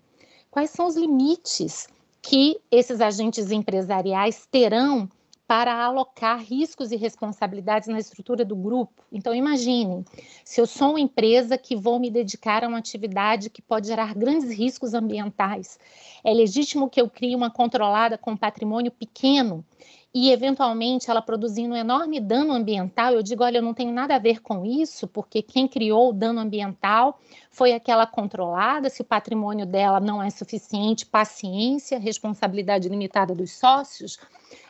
Quais 0.50 0.69
são 0.69 0.88
os 0.88 0.95
limites 0.95 1.88
que 2.21 2.62
esses 2.71 3.01
agentes 3.01 3.51
empresariais 3.51 4.47
terão 4.50 5.09
para 5.45 5.83
alocar 5.83 6.39
riscos 6.39 6.91
e 6.91 6.95
responsabilidades 6.95 7.89
na 7.89 8.00
estrutura 8.00 8.45
do 8.45 8.55
grupo. 8.55 9.03
Então, 9.12 9.35
imaginem, 9.35 10.05
se 10.43 10.59
eu 10.59 10.65
sou 10.65 10.91
uma 10.91 11.00
empresa 11.00 11.57
que 11.57 11.75
vou 11.75 12.00
me 12.00 12.09
dedicar 12.09 12.63
a 12.63 12.67
uma 12.67 12.77
atividade 12.77 13.50
que 13.50 13.62
pode 13.62 13.88
gerar 13.88 14.15
grandes 14.15 14.50
riscos 14.50 14.93
ambientais, 14.93 15.77
é 16.23 16.33
legítimo 16.33 16.89
que 16.89 17.00
eu 17.00 17.09
crie 17.09 17.35
uma 17.35 17.51
controlada 17.51 18.17
com 18.17 18.38
patrimônio 18.38 18.91
pequeno 18.91 19.65
e 20.13 20.32
eventualmente 20.32 21.10
ela 21.10 21.22
produzindo 21.22 21.74
um 21.74 21.77
enorme 21.77 22.20
dano 22.20 22.53
ambiental, 22.53 23.13
eu 23.13 23.24
digo, 23.24 23.43
olha, 23.43 23.58
eu 23.58 23.63
não 23.63 23.74
tenho 23.74 23.91
nada 23.91 24.15
a 24.15 24.20
ver 24.20 24.41
com 24.41 24.63
isso, 24.63 25.08
porque 25.08 25.41
quem 25.41 25.67
criou 25.67 26.10
o 26.10 26.13
dano 26.13 26.39
ambiental 26.39 27.20
foi 27.50 27.74
aquela 27.74 28.05
controlada, 28.05 28.89
se 28.89 29.01
o 29.01 29.05
patrimônio 29.05 29.65
dela 29.65 30.00
não 30.00 30.22
é 30.22 30.29
suficiente, 30.29 31.05
paciência, 31.05 31.98
responsabilidade 31.98 32.88
limitada 32.88 33.34
dos 33.34 33.53
sócios. 33.53 34.20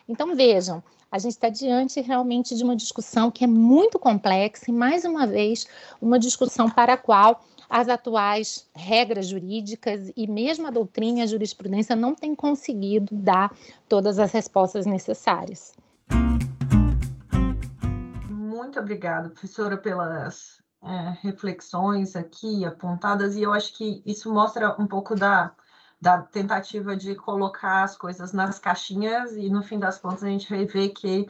Então, 0.08 0.34
vejam, 0.34 0.82
a 1.14 1.20
gente 1.20 1.34
está 1.34 1.48
diante 1.48 2.02
realmente 2.02 2.56
de 2.56 2.64
uma 2.64 2.76
discussão 2.76 3.30
que 3.30 3.44
é 3.44 3.48
muito 3.48 4.00
complexa 4.00 4.66
e, 4.68 4.74
mais 4.74 5.06
uma 5.06 5.28
vez, 5.28 5.68
uma 6.02 6.18
discussão 6.18 6.68
para 6.68 6.94
a 6.94 6.98
qual 6.98 7.46
as 7.70 7.88
atuais 7.88 8.68
regras 8.76 9.28
jurídicas 9.28 10.12
e 10.18 10.26
mesmo 10.26 10.66
a 10.66 10.72
doutrina 10.72 11.20
e 11.20 11.22
a 11.22 11.28
jurisprudência 11.28 11.96
não 11.96 12.16
têm 12.16 12.34
conseguido 12.34 13.14
dar 13.14 13.56
todas 13.88 14.18
as 14.18 14.32
respostas 14.32 14.88
necessárias. 14.88 15.76
Muito 18.28 18.80
obrigada, 18.80 19.30
professora, 19.30 19.78
pelas 19.78 20.64
é, 20.84 21.18
reflexões 21.22 22.16
aqui 22.16 22.66
apontadas, 22.66 23.36
e 23.36 23.44
eu 23.44 23.54
acho 23.54 23.78
que 23.78 24.02
isso 24.04 24.34
mostra 24.34 24.76
um 24.82 24.88
pouco 24.88 25.14
da, 25.14 25.52
da 26.04 26.22
tentativa 26.22 26.98
de 26.98 27.16
colocar 27.16 27.84
as 27.84 27.96
coisas 27.96 28.34
nas 28.34 28.60
caixinhas, 28.60 29.38
e 29.38 29.50
no 29.50 29.64
fim 29.64 29.80
das 29.80 29.98
contas 29.98 30.22
a 30.22 30.28
gente 30.28 30.50
vai 30.50 30.66
ver 30.66 30.90
que 30.90 31.30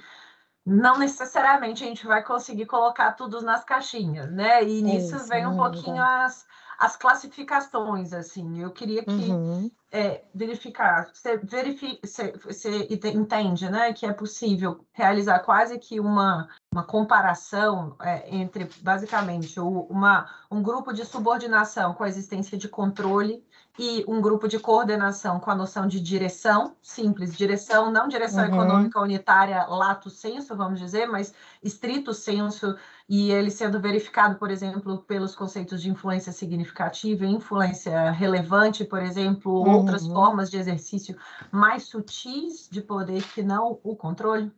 não 0.65 0.97
necessariamente 0.97 1.83
a 1.83 1.87
gente 1.87 2.07
vai 2.07 2.23
conseguir 2.23 2.65
colocar 2.65 3.11
tudo 3.11 3.39
nas 3.41 3.63
caixinhas, 3.63 4.31
né? 4.31 4.63
E 4.63 4.81
nisso 4.81 5.15
Isso, 5.17 5.27
vem 5.27 5.45
um 5.45 5.55
pouquinho 5.55 6.01
as, 6.01 6.43
as 6.79 6.95
classificações, 6.95 8.13
assim. 8.13 8.63
Eu 8.63 8.71
queria 8.71 9.03
que 9.03 9.11
uhum. 9.11 9.69
é, 9.91 10.23
verificar, 10.33 11.07
você, 11.13 11.37
verifica, 11.37 12.07
você, 12.07 12.31
você 12.43 12.87
entende 13.13 13.69
né, 13.69 13.93
que 13.93 14.07
é 14.07 14.13
possível 14.13 14.83
realizar 14.91 15.39
quase 15.39 15.77
que 15.77 15.99
uma, 15.99 16.47
uma 16.73 16.83
comparação 16.83 17.95
é, 18.01 18.35
entre, 18.35 18.67
basicamente, 18.81 19.59
uma, 19.59 20.27
um 20.49 20.63
grupo 20.63 20.91
de 20.93 21.05
subordinação 21.05 21.93
com 21.93 22.03
a 22.03 22.09
existência 22.09 22.57
de 22.57 22.67
controle 22.67 23.45
e 23.77 24.05
um 24.07 24.21
grupo 24.21 24.47
de 24.47 24.59
coordenação 24.59 25.39
com 25.39 25.49
a 25.49 25.55
noção 25.55 25.87
de 25.87 25.99
direção, 25.99 26.75
simples, 26.81 27.35
direção, 27.35 27.91
não 27.91 28.07
direção 28.07 28.43
uhum. 28.43 28.53
econômica 28.53 29.01
unitária 29.01 29.65
lato 29.65 30.11
senso, 30.11 30.55
vamos 30.55 30.79
dizer, 30.79 31.07
mas 31.07 31.33
estrito 31.63 32.13
senso, 32.13 32.75
e 33.09 33.31
ele 33.31 33.49
sendo 33.49 33.79
verificado, 33.79 34.35
por 34.35 34.51
exemplo, 34.51 34.99
pelos 34.99 35.35
conceitos 35.35 35.81
de 35.81 35.89
influência 35.89 36.31
significativa 36.31 37.25
e 37.25 37.29
influência 37.29 38.11
relevante, 38.11 38.85
por 38.85 39.01
exemplo, 39.01 39.51
uhum. 39.51 39.77
outras 39.77 40.05
formas 40.05 40.51
de 40.51 40.57
exercício 40.57 41.17
mais 41.51 41.83
sutis 41.83 42.69
de 42.71 42.81
poder 42.81 43.23
que 43.33 43.41
não 43.41 43.79
o 43.83 43.95
controle? 43.95 44.51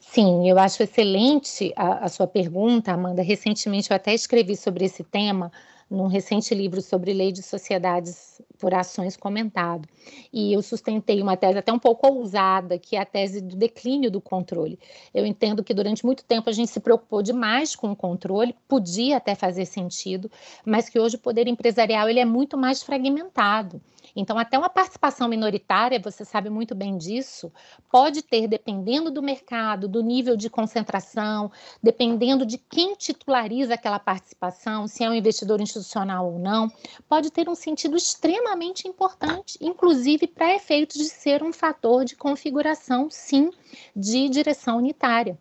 Sim, 0.00 0.48
eu 0.48 0.58
acho 0.58 0.82
excelente 0.82 1.72
a, 1.76 2.04
a 2.04 2.08
sua 2.08 2.26
pergunta, 2.26 2.92
Amanda. 2.92 3.22
Recentemente 3.22 3.90
eu 3.90 3.96
até 3.96 4.12
escrevi 4.14 4.56
sobre 4.56 4.84
esse 4.84 5.04
tema 5.04 5.52
num 5.92 6.06
recente 6.06 6.54
livro 6.54 6.80
sobre 6.80 7.12
lei 7.12 7.30
de 7.30 7.42
sociedades 7.42 8.40
por 8.58 8.72
ações 8.72 9.16
comentado. 9.16 9.86
E 10.32 10.52
eu 10.52 10.62
sustentei 10.62 11.20
uma 11.20 11.36
tese 11.36 11.58
até 11.58 11.72
um 11.72 11.78
pouco 11.78 12.06
ousada, 12.06 12.78
que 12.78 12.96
é 12.96 13.00
a 13.00 13.04
tese 13.04 13.40
do 13.40 13.54
declínio 13.54 14.10
do 14.10 14.20
controle. 14.20 14.78
Eu 15.12 15.26
entendo 15.26 15.62
que 15.62 15.74
durante 15.74 16.04
muito 16.04 16.24
tempo 16.24 16.48
a 16.48 16.52
gente 16.52 16.70
se 16.70 16.80
preocupou 16.80 17.22
demais 17.22 17.76
com 17.76 17.92
o 17.92 17.96
controle, 17.96 18.56
podia 18.66 19.18
até 19.18 19.34
fazer 19.34 19.66
sentido, 19.66 20.30
mas 20.64 20.88
que 20.88 20.98
hoje 20.98 21.16
o 21.16 21.20
poder 21.20 21.46
empresarial 21.46 22.08
ele 22.08 22.20
é 22.20 22.24
muito 22.24 22.56
mais 22.56 22.82
fragmentado. 22.82 23.80
Então, 24.14 24.38
até 24.38 24.58
uma 24.58 24.68
participação 24.68 25.28
minoritária, 25.28 26.00
você 26.00 26.24
sabe 26.24 26.50
muito 26.50 26.74
bem 26.74 26.98
disso, 26.98 27.52
pode 27.90 28.22
ter, 28.22 28.46
dependendo 28.46 29.10
do 29.10 29.22
mercado, 29.22 29.88
do 29.88 30.02
nível 30.02 30.36
de 30.36 30.50
concentração, 30.50 31.50
dependendo 31.82 32.44
de 32.44 32.58
quem 32.58 32.94
titulariza 32.94 33.74
aquela 33.74 33.98
participação, 33.98 34.86
se 34.86 35.02
é 35.02 35.08
um 35.08 35.14
investidor 35.14 35.60
institucional 35.60 36.32
ou 36.32 36.38
não, 36.38 36.70
pode 37.08 37.30
ter 37.30 37.48
um 37.48 37.54
sentido 37.54 37.96
extremamente 37.96 38.86
importante, 38.86 39.58
inclusive 39.60 40.26
para 40.26 40.54
efeitos 40.54 40.96
de 40.98 41.08
ser 41.08 41.42
um 41.42 41.52
fator 41.52 42.04
de 42.04 42.14
configuração, 42.16 43.08
sim, 43.10 43.50
de 43.96 44.28
direção 44.28 44.76
unitária. 44.76 45.38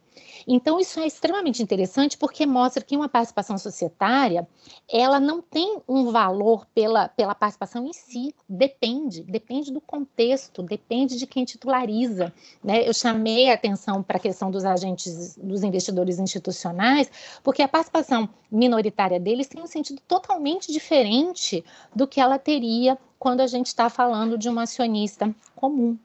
Então, 0.47 0.79
isso 0.79 0.99
é 0.99 1.07
extremamente 1.07 1.61
interessante 1.61 2.17
porque 2.17 2.45
mostra 2.45 2.83
que 2.83 2.95
uma 2.95 3.07
participação 3.07 3.57
societária, 3.57 4.47
ela 4.89 5.19
não 5.19 5.41
tem 5.41 5.81
um 5.87 6.11
valor 6.11 6.65
pela, 6.73 7.07
pela 7.07 7.35
participação 7.35 7.85
em 7.85 7.93
si, 7.93 8.33
depende, 8.47 9.23
depende 9.23 9.71
do 9.71 9.79
contexto, 9.79 10.63
depende 10.63 11.17
de 11.17 11.27
quem 11.27 11.45
titulariza. 11.45 12.33
Né? 12.63 12.87
Eu 12.87 12.93
chamei 12.93 13.49
a 13.49 13.53
atenção 13.53 14.01
para 14.01 14.17
a 14.17 14.19
questão 14.19 14.49
dos 14.49 14.65
agentes, 14.65 15.37
dos 15.37 15.63
investidores 15.63 16.19
institucionais, 16.19 17.09
porque 17.43 17.61
a 17.61 17.67
participação 17.67 18.29
minoritária 18.51 19.19
deles 19.19 19.47
tem 19.47 19.61
um 19.61 19.67
sentido 19.67 20.01
totalmente 20.07 20.71
diferente 20.71 21.63
do 21.95 22.07
que 22.07 22.19
ela 22.19 22.37
teria 22.37 22.97
quando 23.17 23.41
a 23.41 23.47
gente 23.47 23.67
está 23.67 23.89
falando 23.89 24.37
de 24.37 24.49
um 24.49 24.59
acionista 24.59 25.33
comum. 25.55 25.97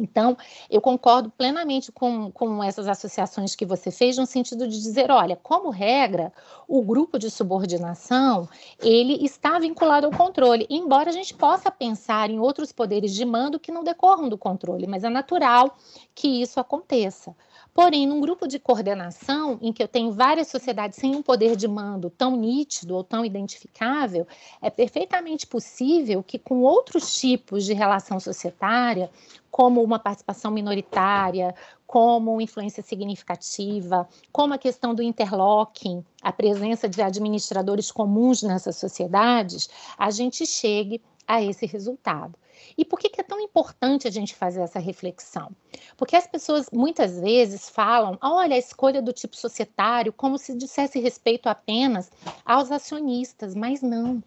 Então, 0.00 0.36
eu 0.70 0.80
concordo 0.80 1.30
plenamente 1.30 1.90
com, 1.92 2.30
com 2.30 2.62
essas 2.62 2.88
associações 2.88 3.54
que 3.54 3.66
você 3.66 3.90
fez, 3.90 4.16
no 4.16 4.26
sentido 4.26 4.66
de 4.66 4.80
dizer, 4.80 5.10
olha, 5.10 5.36
como 5.36 5.70
regra, 5.70 6.32
o 6.66 6.82
grupo 6.82 7.18
de 7.18 7.30
subordinação, 7.30 8.48
ele 8.80 9.24
está 9.24 9.58
vinculado 9.58 10.06
ao 10.06 10.12
controle, 10.12 10.66
embora 10.70 11.10
a 11.10 11.12
gente 11.12 11.34
possa 11.34 11.70
pensar 11.70 12.30
em 12.30 12.38
outros 12.38 12.72
poderes 12.72 13.14
de 13.14 13.24
mando 13.24 13.58
que 13.58 13.72
não 13.72 13.84
decorram 13.84 14.28
do 14.28 14.38
controle, 14.38 14.86
mas 14.86 15.04
é 15.04 15.08
natural 15.08 15.76
que 16.14 16.42
isso 16.42 16.60
aconteça. 16.60 17.34
Porém, 17.78 18.08
num 18.08 18.20
grupo 18.20 18.48
de 18.48 18.58
coordenação, 18.58 19.56
em 19.62 19.72
que 19.72 19.80
eu 19.80 19.86
tenho 19.86 20.10
várias 20.10 20.48
sociedades 20.48 20.98
sem 20.98 21.14
um 21.14 21.22
poder 21.22 21.54
de 21.54 21.68
mando 21.68 22.10
tão 22.10 22.34
nítido 22.34 22.96
ou 22.96 23.04
tão 23.04 23.24
identificável, 23.24 24.26
é 24.60 24.68
perfeitamente 24.68 25.46
possível 25.46 26.20
que, 26.20 26.40
com 26.40 26.62
outros 26.62 27.14
tipos 27.20 27.64
de 27.64 27.72
relação 27.74 28.18
societária, 28.18 29.08
como 29.48 29.80
uma 29.80 29.96
participação 29.96 30.50
minoritária, 30.50 31.54
como 31.86 32.40
influência 32.40 32.82
significativa, 32.82 34.08
como 34.32 34.54
a 34.54 34.58
questão 34.58 34.92
do 34.92 35.00
interlocking, 35.00 36.04
a 36.20 36.32
presença 36.32 36.88
de 36.88 37.00
administradores 37.00 37.92
comuns 37.92 38.42
nessas 38.42 38.74
sociedades, 38.74 39.70
a 39.96 40.10
gente 40.10 40.44
chegue 40.44 41.00
a 41.28 41.40
esse 41.40 41.64
resultado. 41.64 42.34
E 42.76 42.84
por 42.84 42.98
que, 42.98 43.08
que, 43.08 43.20
é 43.20 43.24
tão 43.24 43.40
importante 43.40 44.06
a 44.06 44.10
gente 44.10 44.34
fazer 44.34 44.60
essa 44.60 44.78
reflexão? 44.78 45.50
Porque 45.96 46.16
as 46.16 46.26
pessoas 46.26 46.68
muitas 46.72 47.18
vezes 47.20 47.68
falam, 47.68 48.18
olha, 48.20 48.54
a 48.54 48.58
escolha 48.58 49.02
do 49.02 49.12
tipo 49.12 49.36
societário, 49.36 50.12
como 50.12 50.38
se 50.38 50.54
dissesse 50.54 50.98
respeito 50.98 51.48
apenas 51.48 52.10
aos 52.44 52.70
acionistas, 52.70 53.54
mas 53.54 53.82
não. 53.82 54.22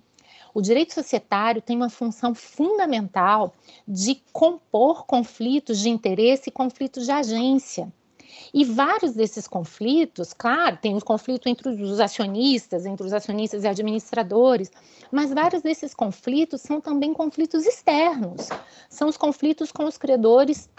O 0.54 0.62
direito 0.62 0.94
societário 0.94 1.62
tem 1.62 1.78
uma 1.78 1.90
função 1.90 2.36
fundamental 2.36 3.54
de 3.88 4.22
compor 4.34 5.06
conflitos 5.06 5.80
de 5.80 5.90
interesse 5.90 6.50
e 6.50 6.52
conflitos 6.52 7.06
de 7.06 7.12
agência. 7.12 7.92
E 8.54 8.66
vários 8.66 9.14
desses 9.14 9.48
conflitos, 9.48 10.34
claro, 10.34 10.78
tem 10.82 10.96
os 10.96 11.04
conflitos 11.04 11.48
entre 11.48 11.70
os 11.70 12.00
acionistas, 12.00 12.86
entre 12.86 13.06
os 13.06 13.14
acionistas 13.14 13.64
e 13.64 13.68
administradores, 13.68 14.72
mas 15.12 15.34
vários 15.34 15.62
desses 15.62 15.94
conflitos 15.94 16.62
são 16.62 16.82
também 16.82 17.14
conflitos 17.14 17.66
externos. 17.66 18.50
São 18.90 19.08
os 19.08 19.18
conflitos 19.18 19.72
com 19.72 19.86
os 19.86 19.98
credores 19.98 20.70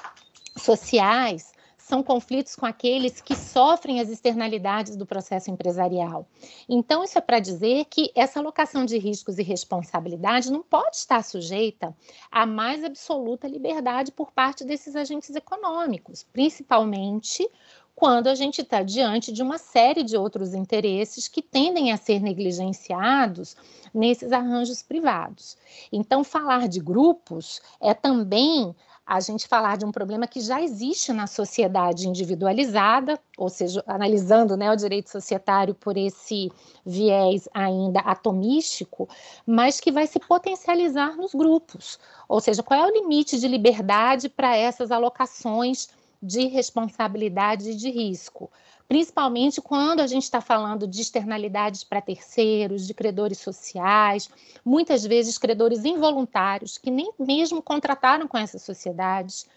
sociais, 0.56 1.52
são 1.82 2.02
conflitos 2.02 2.54
com 2.54 2.64
aqueles 2.64 3.20
que 3.20 3.34
sofrem 3.34 4.00
as 4.00 4.08
externalidades 4.08 4.96
do 4.96 5.04
processo 5.04 5.50
empresarial. 5.50 6.26
Então, 6.68 7.02
isso 7.02 7.18
é 7.18 7.20
para 7.20 7.40
dizer 7.40 7.86
que 7.86 8.10
essa 8.14 8.38
alocação 8.38 8.84
de 8.84 8.96
riscos 8.98 9.36
e 9.38 9.42
responsabilidade 9.42 10.50
não 10.50 10.62
pode 10.62 10.96
estar 10.96 11.22
sujeita 11.24 11.94
à 12.30 12.46
mais 12.46 12.84
absoluta 12.84 13.48
liberdade 13.48 14.12
por 14.12 14.30
parte 14.30 14.64
desses 14.64 14.94
agentes 14.94 15.34
econômicos, 15.34 16.24
principalmente 16.32 17.50
quando 17.94 18.28
a 18.28 18.34
gente 18.34 18.62
está 18.62 18.82
diante 18.82 19.32
de 19.32 19.42
uma 19.42 19.58
série 19.58 20.02
de 20.02 20.16
outros 20.16 20.54
interesses 20.54 21.28
que 21.28 21.42
tendem 21.42 21.92
a 21.92 21.96
ser 21.96 22.20
negligenciados 22.20 23.56
nesses 23.92 24.32
arranjos 24.32 24.82
privados. 24.82 25.58
Então, 25.92 26.24
falar 26.24 26.68
de 26.68 26.80
grupos 26.80 27.60
é 27.80 27.92
também 27.92 28.74
a 29.06 29.20
gente 29.20 29.48
falar 29.48 29.76
de 29.76 29.84
um 29.84 29.90
problema 29.90 30.26
que 30.26 30.40
já 30.40 30.62
existe 30.62 31.12
na 31.12 31.26
sociedade 31.26 32.08
individualizada, 32.08 33.18
ou 33.36 33.48
seja, 33.48 33.82
analisando 33.86 34.56
né, 34.56 34.70
o 34.70 34.76
direito 34.76 35.10
societário 35.10 35.74
por 35.74 35.96
esse 35.96 36.50
viés 36.86 37.48
ainda 37.52 38.00
atomístico, 38.00 39.08
mas 39.46 39.80
que 39.80 39.90
vai 39.90 40.06
se 40.06 40.20
potencializar 40.20 41.16
nos 41.16 41.34
grupos. 41.34 41.98
Ou 42.28 42.40
seja, 42.40 42.62
qual 42.62 42.80
é 42.80 42.86
o 42.86 42.94
limite 42.94 43.38
de 43.38 43.48
liberdade 43.48 44.28
para 44.28 44.56
essas 44.56 44.90
alocações 44.90 45.88
de 46.22 46.46
responsabilidade 46.46 47.70
e 47.70 47.74
de 47.74 47.90
risco? 47.90 48.50
Principalmente 48.92 49.58
quando 49.58 50.00
a 50.00 50.06
gente 50.06 50.24
está 50.24 50.38
falando 50.38 50.86
de 50.86 51.00
externalidades 51.00 51.82
para 51.82 52.02
terceiros, 52.02 52.86
de 52.86 52.92
credores 52.92 53.38
sociais, 53.38 54.28
muitas 54.62 55.02
vezes 55.02 55.38
credores 55.38 55.86
involuntários 55.86 56.76
que 56.76 56.90
nem 56.90 57.10
mesmo 57.18 57.62
contrataram 57.62 58.28
com 58.28 58.36
essas 58.36 58.60
sociedades. 58.60 59.48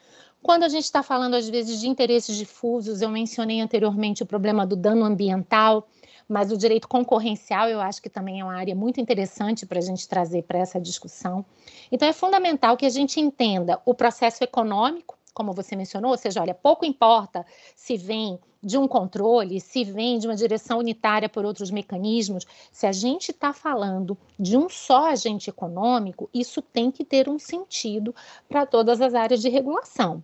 Quando 0.41 0.63
a 0.63 0.69
gente 0.69 0.85
está 0.85 1.03
falando, 1.03 1.33
às 1.33 1.49
vezes, 1.49 1.81
de 1.81 1.89
interesses 1.89 2.37
difusos, 2.37 3.01
eu 3.01 3.09
mencionei 3.09 3.59
anteriormente 3.59 4.23
o 4.23 4.25
problema 4.25 4.65
do 4.65 4.73
dano 4.73 5.03
ambiental, 5.03 5.85
mas 6.29 6.49
o 6.49 6.57
direito 6.57 6.87
concorrencial 6.87 7.67
eu 7.67 7.81
acho 7.81 8.01
que 8.01 8.09
também 8.09 8.39
é 8.39 8.43
uma 8.45 8.55
área 8.55 8.73
muito 8.73 9.01
interessante 9.01 9.65
para 9.65 9.79
a 9.79 9.81
gente 9.81 10.07
trazer 10.07 10.43
para 10.43 10.59
essa 10.59 10.79
discussão. 10.79 11.45
Então, 11.91 12.07
é 12.07 12.13
fundamental 12.13 12.77
que 12.77 12.85
a 12.85 12.89
gente 12.89 13.19
entenda 13.19 13.81
o 13.83 13.93
processo 13.93 14.45
econômico, 14.45 15.14
como 15.35 15.51
você 15.51 15.75
mencionou, 15.75 16.11
ou 16.11 16.17
seja, 16.17 16.41
olha, 16.41 16.55
pouco 16.55 16.85
importa 16.85 17.45
se 17.75 17.97
vem 17.97 18.39
de 18.63 18.77
um 18.77 18.87
controle, 18.87 19.59
se 19.59 19.83
vem 19.83 20.17
de 20.17 20.25
uma 20.25 20.35
direção 20.35 20.79
unitária 20.79 21.29
por 21.29 21.45
outros 21.45 21.69
mecanismos, 21.69 22.47
se 22.71 22.87
a 22.87 22.91
gente 22.91 23.29
está 23.29 23.53
falando 23.53 24.17
de 24.39 24.57
um 24.57 24.67
só 24.69 25.11
agente 25.11 25.49
econômico, 25.49 26.29
isso 26.33 26.61
tem 26.61 26.89
que 26.89 27.03
ter 27.03 27.29
um 27.29 27.37
sentido 27.37 28.15
para 28.47 28.65
todas 28.65 29.01
as 29.01 29.13
áreas 29.13 29.41
de 29.41 29.49
regulação. 29.49 30.23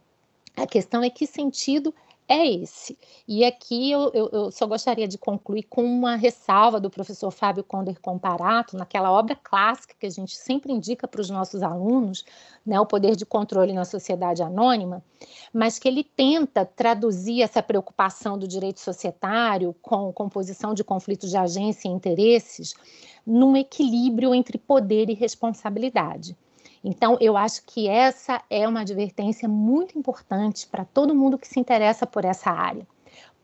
A 0.55 0.65
questão 0.65 1.03
é 1.03 1.09
que 1.09 1.27
sentido 1.27 1.93
é 2.31 2.47
esse. 2.47 2.97
E 3.27 3.43
aqui 3.43 3.91
eu, 3.91 4.09
eu, 4.13 4.29
eu, 4.31 4.51
só 4.51 4.65
gostaria 4.65 5.05
de 5.05 5.17
concluir 5.17 5.63
com 5.63 5.83
uma 5.83 6.15
ressalva 6.15 6.79
do 6.79 6.89
professor 6.89 7.29
Fábio 7.29 7.63
Conder 7.63 7.99
Comparato, 7.99 8.77
naquela 8.77 9.11
obra 9.11 9.35
clássica 9.35 9.93
que 9.99 10.05
a 10.05 10.09
gente 10.09 10.35
sempre 10.35 10.71
indica 10.71 11.07
para 11.09 11.19
os 11.19 11.29
nossos 11.29 11.61
alunos, 11.61 12.23
né, 12.65 12.79
O 12.79 12.85
Poder 12.85 13.17
de 13.17 13.25
Controle 13.25 13.73
na 13.73 13.83
Sociedade 13.83 14.41
Anônima, 14.41 15.03
mas 15.53 15.77
que 15.77 15.89
ele 15.89 16.05
tenta 16.05 16.65
traduzir 16.65 17.41
essa 17.41 17.61
preocupação 17.61 18.37
do 18.37 18.47
direito 18.47 18.79
societário 18.79 19.75
com 19.81 20.13
composição 20.13 20.73
de 20.73 20.85
conflitos 20.85 21.29
de 21.29 21.37
agência 21.37 21.89
e 21.89 21.91
interesses 21.91 22.73
num 23.25 23.57
equilíbrio 23.57 24.33
entre 24.33 24.57
poder 24.57 25.09
e 25.09 25.13
responsabilidade. 25.13 26.37
Então, 26.83 27.17
eu 27.21 27.37
acho 27.37 27.63
que 27.65 27.87
essa 27.87 28.41
é 28.49 28.67
uma 28.67 28.81
advertência 28.81 29.47
muito 29.47 29.97
importante 29.97 30.67
para 30.67 30.83
todo 30.83 31.15
mundo 31.15 31.37
que 31.37 31.47
se 31.47 31.59
interessa 31.59 32.07
por 32.07 32.25
essa 32.25 32.49
área. 32.49 32.87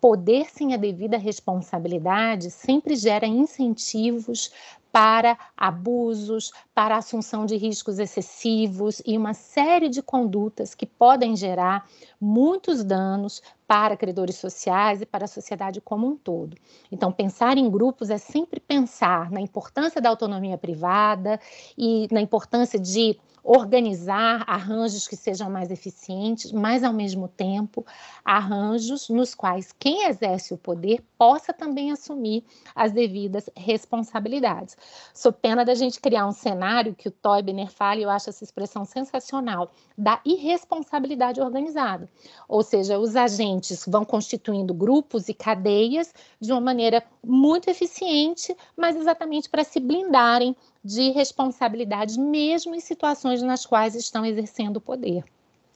Poder 0.01 0.49
sem 0.49 0.73
a 0.73 0.77
devida 0.77 1.17
responsabilidade 1.17 2.51
sempre 2.51 2.95
gera 2.95 3.25
incentivos 3.25 4.51
para 4.91 5.37
abusos, 5.55 6.51
para 6.73 6.97
assunção 6.97 7.45
de 7.45 7.55
riscos 7.55 7.99
excessivos 7.99 9.01
e 9.05 9.17
uma 9.17 9.33
série 9.33 9.89
de 9.89 10.01
condutas 10.01 10.73
que 10.73 10.85
podem 10.85 11.35
gerar 11.35 11.87
muitos 12.19 12.83
danos 12.83 13.41
para 13.67 13.97
credores 13.97 14.35
sociais 14.37 15.01
e 15.01 15.05
para 15.05 15.25
a 15.25 15.27
sociedade 15.27 15.81
como 15.81 16.07
um 16.07 16.15
todo. 16.15 16.55
Então, 16.91 17.11
pensar 17.11 17.57
em 17.57 17.69
grupos 17.69 18.09
é 18.09 18.17
sempre 18.17 18.59
pensar 18.59 19.29
na 19.29 19.41
importância 19.41 19.99
da 19.99 20.09
autonomia 20.09 20.57
privada 20.57 21.39
e 21.77 22.07
na 22.11 22.21
importância 22.21 22.79
de 22.79 23.19
organizar 23.47 24.43
arranjos 24.45 25.07
que 25.07 25.15
sejam 25.15 25.49
mais 25.49 25.71
eficientes, 25.71 26.51
mas 26.51 26.83
ao 26.83 26.91
mesmo 26.91 27.29
tempo 27.29 27.85
arranjos 28.23 29.07
nos 29.07 29.33
quais 29.33 29.73
quem 29.79 30.05
exerce 30.05 30.53
o 30.53 30.57
poder 30.57 31.01
possa 31.17 31.53
também 31.53 31.89
assumir 31.89 32.43
as 32.75 32.91
devidas 32.91 33.49
responsabilidades. 33.55 34.75
Sou 35.13 35.31
pena 35.31 35.63
da 35.63 35.73
gente 35.73 36.01
criar 36.01 36.27
um 36.27 36.33
cenário 36.33 36.93
que 36.93 37.07
o 37.07 37.11
Toibner 37.11 37.71
fala, 37.71 38.01
e 38.01 38.03
eu 38.03 38.09
acho 38.09 38.29
essa 38.29 38.43
expressão 38.43 38.83
sensacional, 38.83 39.71
da 39.97 40.19
irresponsabilidade 40.25 41.39
organizada. 41.39 42.09
Ou 42.49 42.61
seja, 42.61 42.99
os 42.99 43.15
agentes 43.15 43.56
vão 43.87 44.03
constituindo 44.03 44.73
grupos 44.73 45.29
e 45.29 45.33
cadeias 45.33 46.13
de 46.39 46.51
uma 46.51 46.61
maneira 46.61 47.03
muito 47.23 47.69
eficiente, 47.69 48.55
mas 48.75 48.95
exatamente 48.95 49.49
para 49.49 49.63
se 49.63 49.79
blindarem 49.79 50.55
de 50.83 51.11
responsabilidades, 51.11 52.17
mesmo 52.17 52.75
em 52.75 52.79
situações 52.79 53.41
nas 53.41 53.65
quais 53.65 53.95
estão 53.95 54.25
exercendo 54.25 54.77
o 54.77 54.81
poder. 54.81 55.23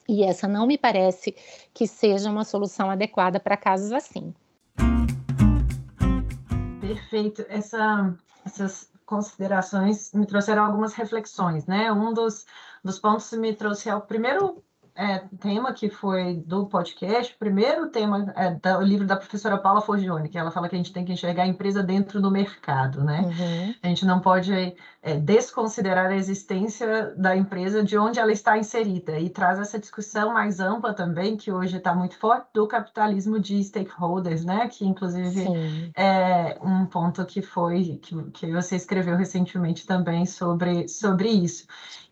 E 0.07 0.23
essa 0.23 0.47
não 0.47 0.67
me 0.67 0.77
parece 0.77 1.35
que 1.73 1.87
seja 1.87 2.29
uma 2.29 2.43
solução 2.43 2.89
adequada 2.89 3.39
para 3.39 3.55
casos 3.55 3.91
assim. 3.91 4.33
Perfeito. 6.81 7.45
Essa, 7.47 8.13
essas 8.45 8.89
considerações 9.05 10.11
me 10.13 10.25
trouxeram 10.25 10.65
algumas 10.65 10.93
reflexões, 10.93 11.65
né? 11.65 11.91
Um 11.91 12.13
dos, 12.13 12.45
dos 12.83 12.99
pontos 12.99 13.29
que 13.29 13.37
me 13.37 13.53
trouxe 13.53 13.89
é 13.89 13.95
o 13.95 14.01
primeiro 14.01 14.63
é, 14.95 15.19
tema 15.39 15.73
que 15.73 15.89
foi 15.89 16.35
do 16.45 16.65
podcast, 16.65 17.33
o 17.33 17.37
primeiro 17.37 17.89
tema 17.89 18.33
é 18.35 18.51
do 18.51 18.81
livro 18.81 19.07
da 19.07 19.15
professora 19.15 19.57
Paula 19.57 19.81
Forgione, 19.81 20.29
que 20.29 20.37
ela 20.37 20.51
fala 20.51 20.67
que 20.67 20.75
a 20.75 20.77
gente 20.77 20.91
tem 20.91 21.05
que 21.05 21.13
enxergar 21.13 21.43
a 21.43 21.47
empresa 21.47 21.81
dentro 21.81 22.21
do 22.21 22.29
mercado, 22.29 23.03
né? 23.03 23.21
Uhum. 23.21 23.75
A 23.81 23.87
gente 23.87 24.05
não 24.05 24.19
pode 24.19 24.75
é, 25.01 25.15
desconsiderar 25.15 26.07
a 26.07 26.15
existência 26.15 27.13
da 27.15 27.35
empresa 27.35 27.83
de 27.83 27.97
onde 27.97 28.19
ela 28.19 28.31
está 28.31 28.57
inserida 28.57 29.17
e 29.19 29.29
traz 29.29 29.59
essa 29.59 29.79
discussão 29.79 30.33
mais 30.33 30.59
ampla 30.59 30.93
também, 30.93 31.37
que 31.37 31.51
hoje 31.51 31.77
está 31.77 31.95
muito 31.95 32.17
forte, 32.17 32.47
do 32.53 32.67
capitalismo 32.67 33.39
de 33.39 33.63
stakeholders, 33.63 34.43
né? 34.43 34.67
Que 34.67 34.85
inclusive 34.85 35.29
Sim. 35.29 35.91
é 35.95 36.57
um 36.61 36.85
ponto 36.85 37.25
que 37.25 37.41
foi 37.41 37.99
que, 38.01 38.23
que 38.31 38.51
você 38.51 38.75
escreveu 38.75 39.15
recentemente 39.15 39.85
também 39.85 40.25
sobre, 40.25 40.87
sobre 40.87 41.29
isso. 41.29 41.65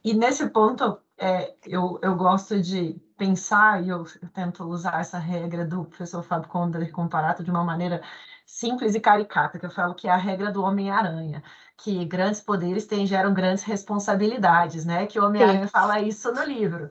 E 0.04 0.14
nesse 0.14 0.50
ponto 0.50 0.98
é, 1.20 1.54
eu, 1.66 2.00
eu 2.02 2.16
gosto 2.16 2.62
de 2.62 2.94
pensar, 3.18 3.84
e 3.84 3.90
eu, 3.90 4.06
eu, 4.22 4.30
tento 4.30 4.64
usar 4.64 5.02
essa 5.02 5.20
regra 5.20 5.66
do 5.66 5.84
professor 5.84 6.24
Fábio 6.24 6.48
Conde 6.48 6.90
Comparato 6.92 7.44
de 7.44 7.52
uma 7.52 7.64
maneira 7.64 8.02
simples 8.46 8.96
e 8.96 9.02
caricata, 9.02 9.60
que 9.60 9.66
eu 9.66 9.70
falo 9.70 9.94
que 9.94 10.08
é 10.08 10.12
a 10.12 10.18
regra 10.18 10.50
do 10.50 10.64
Homem-Aranha, 10.64 11.44
que 11.78 12.06
grandes 12.06 12.40
poderes 12.40 12.88
têm, 12.88 13.06
geram 13.06 13.34
grandes 13.34 13.64
responsabilidades, 13.64 14.86
né? 14.86 15.06
Que 15.06 15.20
o 15.20 15.26
Homem-Aranha 15.26 15.68
fala 15.68 16.00
isso 16.00 16.32
no 16.32 16.44
livro. 16.44 16.90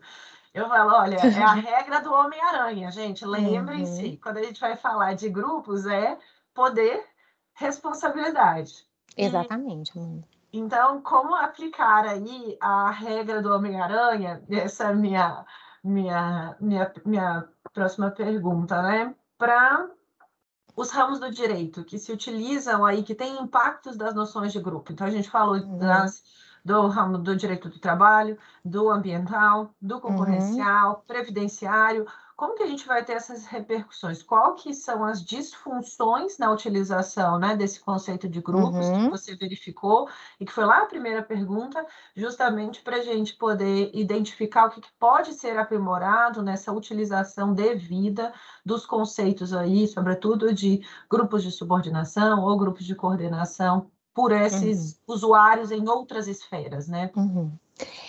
Eu 0.53 0.69
falo, 0.69 0.93
olha, 0.93 1.17
é 1.17 1.43
a 1.43 1.55
regra 1.55 2.01
do 2.01 2.13
Homem-Aranha, 2.13 2.91
gente. 2.91 3.25
Lembrem-se, 3.25 4.05
uhum. 4.05 4.19
quando 4.23 4.37
a 4.37 4.43
gente 4.43 4.61
vai 4.61 4.77
falar 4.77 5.15
de 5.15 5.29
grupos, 5.31 5.87
é 5.87 6.19
poder, 6.53 7.03
responsabilidade. 7.55 8.87
Exatamente, 9.17 9.99
Amanda. 9.99 10.38
Então, 10.53 11.03
como 11.03 11.35
aplicar 11.35 12.07
aí 12.07 12.57
a 12.61 12.91
regra 12.91 13.43
do 13.43 13.53
Homem-Aranha? 13.55 14.43
Essa 14.51 14.85
é 14.85 14.87
a 14.89 14.95
minha, 14.95 15.45
minha, 15.85 16.57
minha, 16.61 16.93
minha 17.05 17.49
próxima 17.73 18.11
pergunta, 18.11 18.81
né? 18.81 19.15
Para 19.37 19.89
os 20.75 20.91
ramos 20.91 21.21
do 21.21 21.31
direito 21.31 21.85
que 21.85 21.99
se 21.99 22.13
utilizam 22.13 22.85
aí, 22.85 23.03
que 23.03 23.15
têm 23.15 23.43
impactos 23.43 23.97
das 23.97 24.15
noções 24.15 24.53
de 24.53 24.61
grupo. 24.61 24.93
Então, 24.93 25.07
a 25.07 25.11
gente 25.11 25.29
falou 25.29 25.57
uhum. 25.57 25.79
das, 25.79 26.23
do 26.65 26.87
ramo 26.87 27.19
do 27.19 27.37
direito 27.37 27.69
do 27.69 27.79
trabalho, 27.79 28.39
do 28.65 28.89
ambiental, 28.89 29.75
do 29.81 29.97
uhum. 29.97 30.01
concorrencial, 30.01 30.91
uhum. 30.91 31.03
previdenciário. 31.07 32.07
Como 32.39 32.55
que 32.55 32.63
a 32.63 32.69
gente 32.69 32.87
vai 32.87 33.05
ter 33.05 33.15
essas 33.15 33.47
repercussões? 33.47 34.23
Qual 34.23 34.55
que 34.55 34.73
são 34.73 35.03
as 35.05 35.25
disfunções 35.25 36.39
na 36.39 36.53
utilização 36.53 37.37
né, 37.37 37.57
desse 37.57 37.81
conceito 37.81 38.29
de 38.29 38.41
grupos 38.41 38.87
uhum. 38.87 39.07
que 39.07 39.11
você 39.11 39.35
verificou 39.35 40.09
e 40.39 40.47
que 40.47 40.53
foi 40.53 40.65
lá 40.65 40.83
a 40.83 40.87
primeira 40.87 41.21
pergunta, 41.21 41.85
justamente 42.15 42.81
para 42.81 42.99
a 42.99 43.01
gente 43.01 43.35
poder 43.35 43.91
identificar 43.93 44.67
o 44.67 44.71
que, 44.71 44.81
que 44.81 44.93
pode 45.01 45.33
ser 45.33 45.59
aprimorado 45.59 46.41
nessa 46.41 46.73
utilização 46.73 47.53
devida 47.53 48.33
dos 48.65 48.87
conceitos 48.87 49.53
aí, 49.53 49.89
sobretudo 49.89 50.55
de 50.55 50.81
grupos 51.11 51.43
de 51.43 51.51
subordinação 51.51 52.45
ou 52.45 52.57
grupos 52.57 52.85
de 52.85 52.95
coordenação 52.95 53.91
por 54.15 54.31
esses 54.31 54.93
uhum. 54.93 55.15
usuários 55.15 55.73
em 55.73 55.89
outras 55.89 56.29
esferas, 56.29 56.87
né? 56.87 57.11
Uhum. 57.17 57.51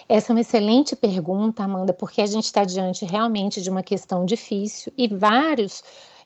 Essa 0.08 0.32
é 0.32 0.34
uma 0.34 0.42
excelente 0.42 0.96
pergunta, 0.96 1.64
Amanda, 1.64 1.94
porque 1.94 2.22
a 2.22 2.26
gente 2.26 2.46
está 2.46 2.64
diante 2.64 3.06
realmente 3.06 3.62
de 3.62 3.70
uma 3.70 3.84
questão 3.84 4.26
difícil 4.26 4.92
e 4.98 5.08
vários 5.08 5.84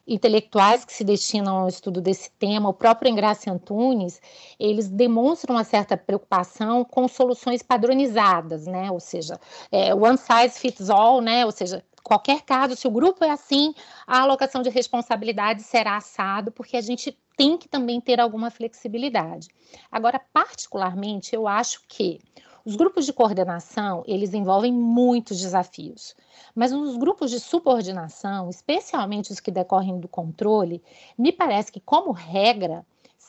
intelectuais 0.08 0.84
que 0.84 0.94
se 0.94 1.04
destinam 1.04 1.58
ao 1.58 1.68
estudo 1.68 2.02
desse 2.02 2.30
tema, 2.32 2.70
o 2.70 2.74
próprio 2.74 3.10
Engrace 3.10 3.50
Antunes, 3.50 4.22
eles 4.60 4.90
demonstram 4.90 5.56
uma 5.56 5.64
certa 5.64 5.96
preocupação 5.96 6.84
com 6.84 7.08
soluções 7.08 7.62
padronizadas, 7.62 8.68
né? 8.68 8.92
Ou 8.92 9.00
seja, 9.00 9.40
é, 9.72 9.96
one 9.96 10.18
size 10.18 10.60
fits 10.60 10.90
all, 10.90 11.22
né? 11.22 11.46
Ou 11.46 11.52
seja, 11.52 11.84
qualquer 12.04 12.42
caso, 12.42 12.76
se 12.76 12.88
o 12.88 12.92
grupo 12.92 13.24
é 13.24 13.32
assim, 13.32 13.74
a 14.06 14.22
alocação 14.22 14.62
de 14.62 14.70
responsabilidade 14.70 15.64
será 15.64 15.96
assado, 15.96 16.52
porque 16.52 16.76
a 16.76 16.82
gente 16.82 17.18
tem 17.38 17.58
que 17.58 17.68
também 17.68 18.00
ter 18.00 18.20
alguma 18.20 18.52
flexibilidade. 18.52 19.48
Agora, 19.92 20.22
particularmente, 20.34 21.34
eu 21.34 21.48
acho 21.48 21.82
que 21.88 22.20
os 22.66 22.76
grupos 22.78 23.06
de 23.06 23.12
coordenação, 23.12 24.04
eles 24.08 24.34
envolvem 24.34 24.72
muitos 24.72 25.40
desafios, 25.40 26.16
mas 26.56 26.72
nos 26.72 26.96
grupos 26.96 27.30
de 27.30 27.40
subordinação, 27.40 28.50
especialmente 28.50 29.32
os 29.32 29.40
que 29.40 29.52
decorrem 29.52 30.00
do 30.00 30.08
controle, 30.08 30.82
me 31.18 31.32
parece 31.32 31.72
que, 31.72 31.82
como 31.82 32.12
regra, 32.12 32.86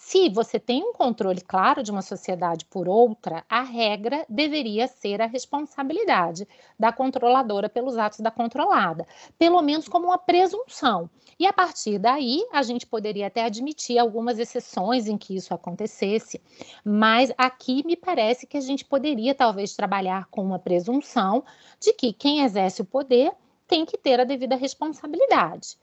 se 0.07 0.29
você 0.29 0.61
tem 0.61 0.85
um 0.85 0.93
controle 0.93 1.41
claro 1.41 1.83
de 1.83 1.91
uma 1.91 2.03
sociedade 2.03 2.67
por 2.67 2.87
outra, 2.87 3.43
a 3.49 3.63
regra 3.63 4.27
deveria 4.29 4.87
ser 4.87 5.23
a 5.23 5.27
responsabilidade 5.27 6.47
da 6.79 6.93
controladora 6.93 7.71
pelos 7.71 7.97
atos 7.97 8.21
da 8.21 8.31
controlada, 8.31 9.07
pelo 9.39 9.63
menos 9.63 9.89
como 9.89 10.09
uma 10.09 10.19
presunção. 10.19 11.09
E 11.39 11.47
a 11.47 11.55
partir 11.55 11.99
daí, 11.99 12.47
a 12.53 12.63
gente 12.63 12.87
poderia 12.87 13.29
até 13.29 13.45
admitir 13.45 13.99
algumas 13.99 14.39
exceções 14.39 15.09
em 15.09 15.17
que 15.17 15.35
isso 15.35 15.55
acontecesse, 15.55 16.39
mas 16.85 17.33
aqui 17.39 17.83
me 17.87 17.97
parece 17.97 18.47
que 18.47 18.59
a 18.59 18.61
gente 18.61 18.85
poderia 18.85 19.35
talvez 19.35 19.75
trabalhar 19.75 20.27
com 20.27 20.45
uma 20.45 20.59
presunção 20.59 21.43
de 21.81 21.95
que 21.95 22.13
quem 22.13 22.45
exerce 22.45 22.83
o 22.83 22.85
poder 22.85 23.33
tem 23.67 23.87
que 23.87 23.97
ter 23.97 24.21
a 24.21 24.25
devida 24.25 24.55
responsabilidade. 24.55 25.79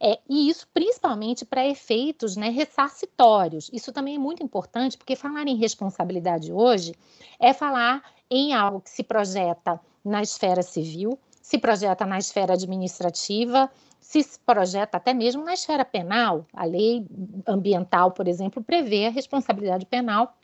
É, 0.00 0.18
e 0.28 0.48
isso 0.48 0.66
principalmente 0.72 1.44
para 1.44 1.66
efeitos 1.66 2.36
né, 2.36 2.48
ressarcitórios. 2.48 3.70
Isso 3.72 3.92
também 3.92 4.14
é 4.14 4.18
muito 4.18 4.42
importante, 4.42 4.96
porque 4.96 5.16
falar 5.16 5.46
em 5.46 5.56
responsabilidade 5.56 6.52
hoje 6.52 6.94
é 7.40 7.52
falar 7.52 8.02
em 8.30 8.54
algo 8.54 8.80
que 8.80 8.90
se 8.90 9.02
projeta 9.02 9.80
na 10.04 10.22
esfera 10.22 10.62
civil, 10.62 11.18
se 11.42 11.58
projeta 11.58 12.04
na 12.06 12.18
esfera 12.18 12.54
administrativa, 12.54 13.70
se 14.00 14.24
projeta 14.44 14.96
até 14.96 15.12
mesmo 15.12 15.44
na 15.44 15.54
esfera 15.54 15.84
penal. 15.84 16.46
A 16.52 16.64
lei 16.64 17.06
ambiental, 17.46 18.12
por 18.12 18.28
exemplo, 18.28 18.62
prevê 18.62 19.06
a 19.06 19.10
responsabilidade 19.10 19.84
penal 19.86 20.34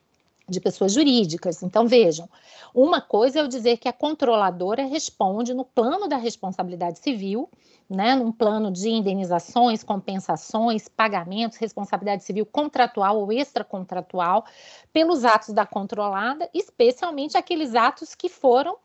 de 0.48 0.60
pessoas 0.60 0.92
jurídicas. 0.92 1.62
Então, 1.62 1.86
vejam, 1.86 2.28
uma 2.74 3.00
coisa 3.00 3.38
é 3.38 3.42
eu 3.42 3.48
dizer 3.48 3.78
que 3.78 3.88
a 3.88 3.92
controladora 3.92 4.84
responde 4.84 5.54
no 5.54 5.64
plano 5.64 6.08
da 6.08 6.16
responsabilidade 6.16 6.98
civil, 6.98 7.48
né, 7.88 8.14
num 8.14 8.32
plano 8.32 8.70
de 8.70 8.88
indenizações, 8.88 9.82
compensações, 9.82 10.88
pagamentos, 10.88 11.58
responsabilidade 11.58 12.24
civil 12.24 12.46
contratual 12.46 13.20
ou 13.20 13.32
extracontratual, 13.32 14.44
pelos 14.92 15.24
atos 15.24 15.50
da 15.54 15.66
controlada, 15.66 16.48
especialmente 16.52 17.36
aqueles 17.36 17.74
atos 17.74 18.14
que 18.14 18.28
foram, 18.28 18.76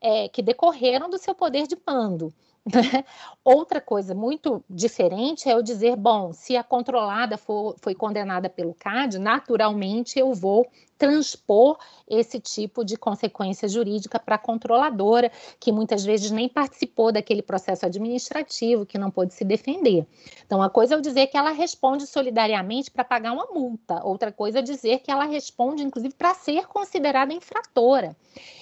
é, 0.00 0.28
que 0.28 0.42
decorreram 0.42 1.08
do 1.08 1.18
seu 1.18 1.34
poder 1.34 1.66
de 1.66 1.76
mando. 1.86 2.32
Né? 2.70 3.04
Outra 3.42 3.80
coisa 3.80 4.14
muito 4.14 4.62
diferente 4.68 5.48
é 5.48 5.54
eu 5.54 5.62
dizer, 5.62 5.96
bom, 5.96 6.30
se 6.30 6.58
a 6.58 6.62
controlada 6.62 7.38
for, 7.38 7.74
foi 7.80 7.94
condenada 7.94 8.50
pelo 8.50 8.74
CAD, 8.74 9.18
naturalmente 9.18 10.18
eu 10.18 10.34
vou 10.34 10.68
transpor 11.00 11.78
esse 12.06 12.38
tipo 12.38 12.84
de 12.84 12.94
consequência 12.94 13.66
jurídica 13.66 14.18
para 14.18 14.34
a 14.34 14.38
controladora, 14.38 15.32
que 15.58 15.72
muitas 15.72 16.04
vezes 16.04 16.30
nem 16.30 16.46
participou 16.46 17.10
daquele 17.10 17.40
processo 17.40 17.86
administrativo, 17.86 18.84
que 18.84 18.98
não 18.98 19.10
pôde 19.10 19.32
se 19.32 19.42
defender. 19.42 20.06
Então, 20.44 20.58
uma 20.58 20.68
coisa 20.68 20.94
é 20.94 20.96
eu 20.98 21.00
dizer 21.00 21.28
que 21.28 21.38
ela 21.38 21.52
responde 21.52 22.06
solidariamente 22.06 22.90
para 22.90 23.02
pagar 23.02 23.32
uma 23.32 23.46
multa, 23.46 24.04
outra 24.04 24.30
coisa 24.30 24.58
é 24.58 24.62
dizer 24.62 24.98
que 24.98 25.10
ela 25.10 25.24
responde, 25.24 25.82
inclusive, 25.82 26.12
para 26.14 26.34
ser 26.34 26.66
considerada 26.66 27.32
infratora, 27.32 28.14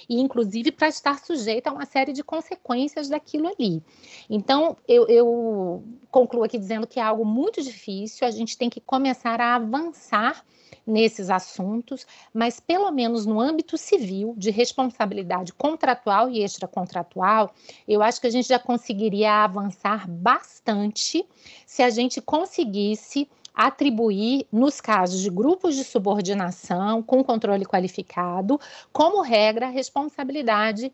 e 0.08 0.20
inclusive 0.20 0.70
para 0.70 0.88
estar 0.88 1.18
sujeita 1.18 1.70
a 1.70 1.72
uma 1.72 1.86
série 1.86 2.12
de 2.12 2.22
consequências 2.22 3.08
daquilo 3.08 3.48
ali. 3.48 3.82
Então, 4.30 4.76
eu, 4.86 5.08
eu 5.08 5.82
concluo 6.08 6.44
aqui 6.44 6.56
dizendo 6.56 6.86
que 6.86 7.00
é 7.00 7.02
algo 7.02 7.24
muito 7.24 7.60
difícil, 7.60 8.28
a 8.28 8.30
gente 8.30 8.56
tem 8.56 8.70
que 8.70 8.80
começar 8.80 9.40
a 9.40 9.56
avançar 9.56 10.44
nesses 10.88 11.28
assuntos, 11.28 12.06
mas 12.32 12.58
pelo 12.58 12.90
menos 12.90 13.26
no 13.26 13.38
âmbito 13.38 13.76
civil, 13.76 14.34
de 14.36 14.50
responsabilidade 14.50 15.52
contratual 15.52 16.30
e 16.30 16.42
extracontratual, 16.42 17.54
eu 17.86 18.02
acho 18.02 18.20
que 18.20 18.26
a 18.26 18.30
gente 18.30 18.48
já 18.48 18.58
conseguiria 18.58 19.44
avançar 19.44 20.08
bastante 20.08 21.24
se 21.66 21.82
a 21.82 21.90
gente 21.90 22.20
conseguisse 22.22 23.28
atribuir, 23.54 24.46
nos 24.52 24.80
casos 24.80 25.20
de 25.20 25.28
grupos 25.28 25.74
de 25.74 25.82
subordinação 25.82 27.02
com 27.02 27.24
controle 27.24 27.66
qualificado, 27.66 28.58
como 28.92 29.20
regra, 29.20 29.66
a 29.66 29.70
responsabilidade 29.70 30.92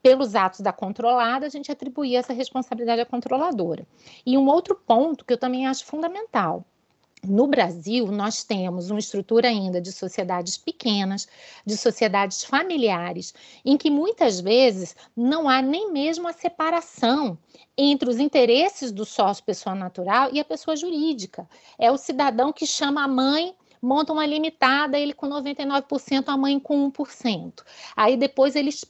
pelos 0.00 0.36
atos 0.36 0.60
da 0.60 0.72
controlada, 0.72 1.46
a 1.46 1.48
gente 1.48 1.72
atribuir 1.72 2.14
essa 2.14 2.32
responsabilidade 2.32 3.00
à 3.00 3.04
controladora. 3.04 3.84
E 4.24 4.38
um 4.38 4.46
outro 4.46 4.76
ponto 4.76 5.24
que 5.24 5.32
eu 5.32 5.38
também 5.38 5.66
acho 5.66 5.84
fundamental, 5.84 6.64
no 7.26 7.46
Brasil, 7.46 8.06
nós 8.06 8.42
temos 8.44 8.90
uma 8.90 8.98
estrutura 8.98 9.48
ainda 9.48 9.80
de 9.80 9.92
sociedades 9.92 10.56
pequenas, 10.56 11.28
de 11.64 11.76
sociedades 11.76 12.44
familiares, 12.44 13.34
em 13.64 13.76
que 13.76 13.90
muitas 13.90 14.40
vezes 14.40 14.96
não 15.16 15.48
há 15.48 15.60
nem 15.60 15.92
mesmo 15.92 16.28
a 16.28 16.32
separação 16.32 17.38
entre 17.76 18.08
os 18.08 18.18
interesses 18.18 18.90
do 18.92 19.04
sócio 19.04 19.44
pessoa 19.44 19.74
natural 19.74 20.30
e 20.32 20.40
a 20.40 20.44
pessoa 20.44 20.76
jurídica. 20.76 21.48
É 21.78 21.90
o 21.90 21.98
cidadão 21.98 22.52
que 22.52 22.66
chama 22.66 23.04
a 23.04 23.08
mãe 23.08 23.54
monta 23.80 24.12
uma 24.12 24.26
limitada, 24.26 24.98
ele 24.98 25.12
com 25.12 25.28
99%, 25.28 26.24
a 26.26 26.36
mãe 26.36 26.58
com 26.58 26.90
1%. 26.90 27.62
Aí 27.94 28.16
depois 28.16 28.56
eles 28.56 28.84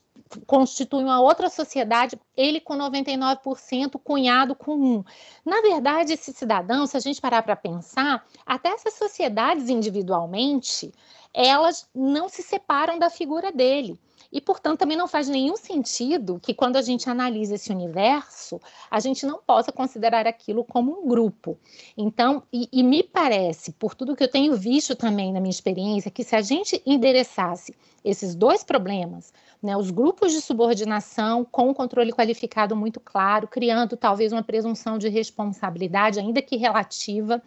constitui 0.47 1.03
uma 1.03 1.21
outra 1.21 1.49
sociedade, 1.49 2.19
ele 2.37 2.61
com 2.61 2.75
99%, 2.75 4.01
cunhado 4.03 4.55
com 4.55 4.75
1. 4.75 5.05
Na 5.45 5.61
verdade, 5.61 6.13
esse 6.13 6.33
cidadão, 6.33 6.87
se 6.87 6.97
a 6.97 7.01
gente 7.01 7.21
parar 7.21 7.43
para 7.43 7.57
pensar, 7.57 8.27
até 8.45 8.71
essas 8.71 8.95
sociedades 8.95 9.69
individualmente, 9.69 10.93
elas 11.33 11.89
não 11.95 12.29
se 12.29 12.43
separam 12.43 12.99
da 12.99 13.11
figura 13.11 13.53
dele. 13.53 13.99
E, 14.33 14.41
portanto, 14.41 14.81
também 14.81 14.97
não 14.97 15.09
faz 15.09 15.29
nenhum 15.29 15.57
sentido 15.57 16.41
que, 16.41 16.55
quando 16.55 16.77
a 16.77 16.83
gente 16.83 17.09
analisa 17.09 17.55
esse 17.55 17.73
universo, 17.73 18.61
a 18.91 19.01
gente 19.01 19.25
não 19.25 19.39
possa 19.39 19.73
considerar 19.73 20.27
aquilo 20.27 20.65
como 20.65 21.01
um 21.01 21.09
grupo. 21.09 21.59
Então, 21.97 22.43
e, 22.53 22.69
e 22.73 22.83
me 22.83 23.03
parece, 23.03 23.73
por 23.73 23.95
tudo 23.95 24.17
que 24.17 24.25
eu 24.25 24.31
tenho 24.31 24.57
visto 24.57 24.95
também 24.95 25.33
na 25.33 25.41
minha 25.41 25.51
experiência, 25.51 26.11
que 26.11 26.25
se 26.25 26.35
a 26.35 26.41
gente 26.41 26.83
endereçasse 26.85 27.75
esses 28.05 28.35
dois 28.35 28.63
problemas, 28.63 29.33
né, 29.63 29.77
os 29.77 29.91
grupos 29.91 30.33
de 30.33 30.41
subordinação 30.41 31.45
com 31.45 31.75
controle 31.75 32.13
qualificado 32.13 32.77
muito 32.77 33.01
claro, 33.01 33.49
criando 33.49 33.97
talvez 33.97 34.33
uma 34.33 34.43
presunção 34.43 34.99
de 34.99 35.09
responsabilidade, 35.09 36.21
ainda 36.21 36.41
que 36.41 36.57
relativa, 36.57 37.43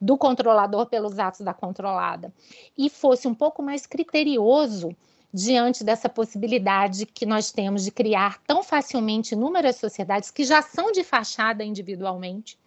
do 0.00 0.16
controlador 0.16 0.86
pelos 0.86 1.18
atos 1.18 1.42
da 1.42 1.52
controlada, 1.52 2.32
e 2.76 2.88
fosse 2.88 3.28
um 3.28 3.34
pouco 3.34 3.62
mais 3.62 3.86
criterioso 3.86 4.96
diante 5.32 5.84
dessa 5.84 6.08
possibilidade 6.08 7.06
que 7.06 7.24
nós 7.24 7.52
temos 7.52 7.84
de 7.84 7.90
criar 7.90 8.42
tão 8.46 8.62
facilmente 8.62 9.34
inúmeras 9.34 9.76
sociedades 9.76 10.30
que 10.30 10.44
já 10.44 10.60
são 10.60 10.90
de 10.90 11.04
fachada 11.04 11.62
individualmente 11.62 12.58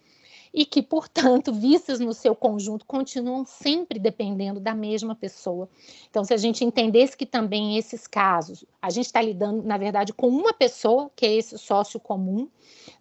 e 0.54 0.64
que, 0.64 0.80
portanto, 0.80 1.52
vistas 1.52 1.98
no 1.98 2.14
seu 2.14 2.32
conjunto, 2.32 2.86
continuam 2.86 3.44
sempre 3.44 3.98
dependendo 3.98 4.60
da 4.60 4.72
mesma 4.72 5.16
pessoa. 5.16 5.68
Então, 6.08 6.22
se 6.22 6.32
a 6.32 6.36
gente 6.36 6.64
entendesse 6.64 7.16
que 7.16 7.26
também 7.26 7.76
esses 7.76 8.06
casos, 8.06 8.64
a 8.80 8.88
gente 8.88 9.06
está 9.06 9.20
lidando, 9.20 9.64
na 9.64 9.76
verdade, 9.76 10.12
com 10.12 10.28
uma 10.28 10.52
pessoa, 10.54 11.10
que 11.16 11.26
é 11.26 11.34
esse 11.34 11.58
sócio 11.58 11.98
comum, 11.98 12.48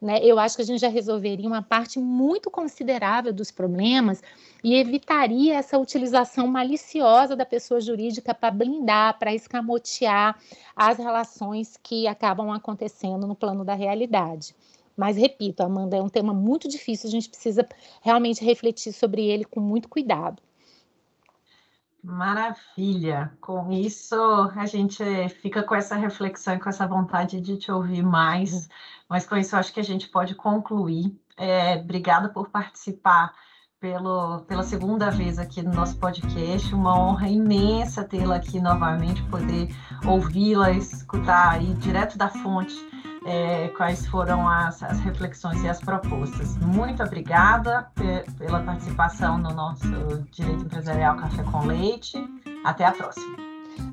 né, 0.02 0.20
eu 0.24 0.40
acho 0.40 0.56
que 0.56 0.64
a 0.64 0.66
gente 0.66 0.80
já 0.80 0.88
resolveria 0.88 1.48
uma 1.48 1.62
parte 1.62 2.00
muito 2.00 2.50
considerável 2.50 3.32
dos 3.32 3.52
problemas 3.52 4.24
e 4.64 4.74
evitaria 4.74 5.56
essa 5.56 5.78
utilização 5.78 6.48
maliciosa 6.48 7.36
da 7.36 7.46
pessoa 7.46 7.80
jurídica 7.80 8.34
para 8.34 8.50
blindar, 8.50 9.20
para 9.20 9.36
escamotear 9.36 10.40
as 10.76 10.98
relações 10.98 11.78
que 11.84 12.08
acabam 12.08 12.50
acontecendo 12.50 13.28
no 13.28 13.36
plano 13.36 13.64
da 13.64 13.76
realidade. 13.76 14.56
Mas, 14.96 15.18
repito, 15.18 15.64
Amanda, 15.64 15.98
é 15.98 16.02
um 16.02 16.10
tema 16.10 16.34
muito 16.34 16.68
difícil, 16.68 17.08
a 17.08 17.12
gente 17.12 17.30
precisa 17.30 17.68
realmente 18.02 18.44
refletir 18.44 18.94
sobre 18.94 19.26
ele 19.26 19.44
com 19.44 19.60
muito 19.60 19.90
cuidado. 19.90 20.42
Maravilha! 22.04 23.32
Com 23.40 23.72
isso, 23.72 24.16
a 24.56 24.66
gente 24.66 25.04
fica 25.42 25.64
com 25.64 25.74
essa 25.74 25.96
reflexão 25.96 26.56
e 26.56 26.60
com 26.60 26.68
essa 26.68 26.86
vontade 26.86 27.40
de 27.40 27.58
te 27.58 27.72
ouvir 27.72 28.04
mais, 28.04 28.68
mas 29.08 29.26
com 29.26 29.38
isso, 29.38 29.56
acho 29.56 29.74
que 29.74 29.80
a 29.80 29.84
gente 29.84 30.10
pode 30.10 30.36
concluir. 30.36 31.18
É, 31.38 31.78
obrigada 31.78 32.28
por 32.30 32.50
participar 32.50 33.34
pelo, 33.84 34.40
pela 34.48 34.64
segunda 34.64 35.12
vez 35.12 35.38
aqui 35.38 35.62
no 35.62 35.74
nosso 35.74 35.98
podcast. 35.98 36.74
Uma 36.74 36.98
honra 36.98 37.28
imensa 37.28 38.02
tê-la 38.02 38.38
aqui 38.38 38.62
novamente, 38.62 39.22
poder 39.24 39.76
ouvi-la, 40.06 40.72
escutar 40.72 41.50
aí 41.50 41.74
direto 41.74 42.18
da 42.18 42.30
fonte 42.30 42.74
é, 43.26 43.68
quais 43.76 44.08
foram 44.08 44.48
as, 44.48 44.82
as, 44.82 45.02
reflexões 45.02 45.62
e 45.64 45.70
as 45.70 45.82
propostas. 45.82 46.58
Muito 46.60 47.04
obrigada 47.04 47.88
pela 48.38 48.62
participação 48.62 49.38
no 49.38 49.54
nosso 49.54 49.86
Direito 50.32 50.64
Empresarial 50.64 51.18
Café 51.18 51.44
com 51.44 51.66
Leite. 51.66 52.18
Até 52.64 52.86
a 52.86 52.92
próxima. 52.94 53.36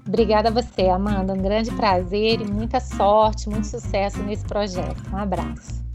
Obrigada 0.07 0.51
a 0.51 0.53
você, 0.53 0.89
Amanda. 0.89 1.33
Um 1.33 1.43
grande 1.43 1.73
prazer 1.73 2.41
e 2.41 2.45
muita 2.45 2.79
sorte, 2.79 3.49
muito 3.49 3.67
sucesso 3.67 4.23
nesse 4.23 4.45
projeto. 4.45 5.03
Um 5.13 5.17
abraço. 5.17 5.90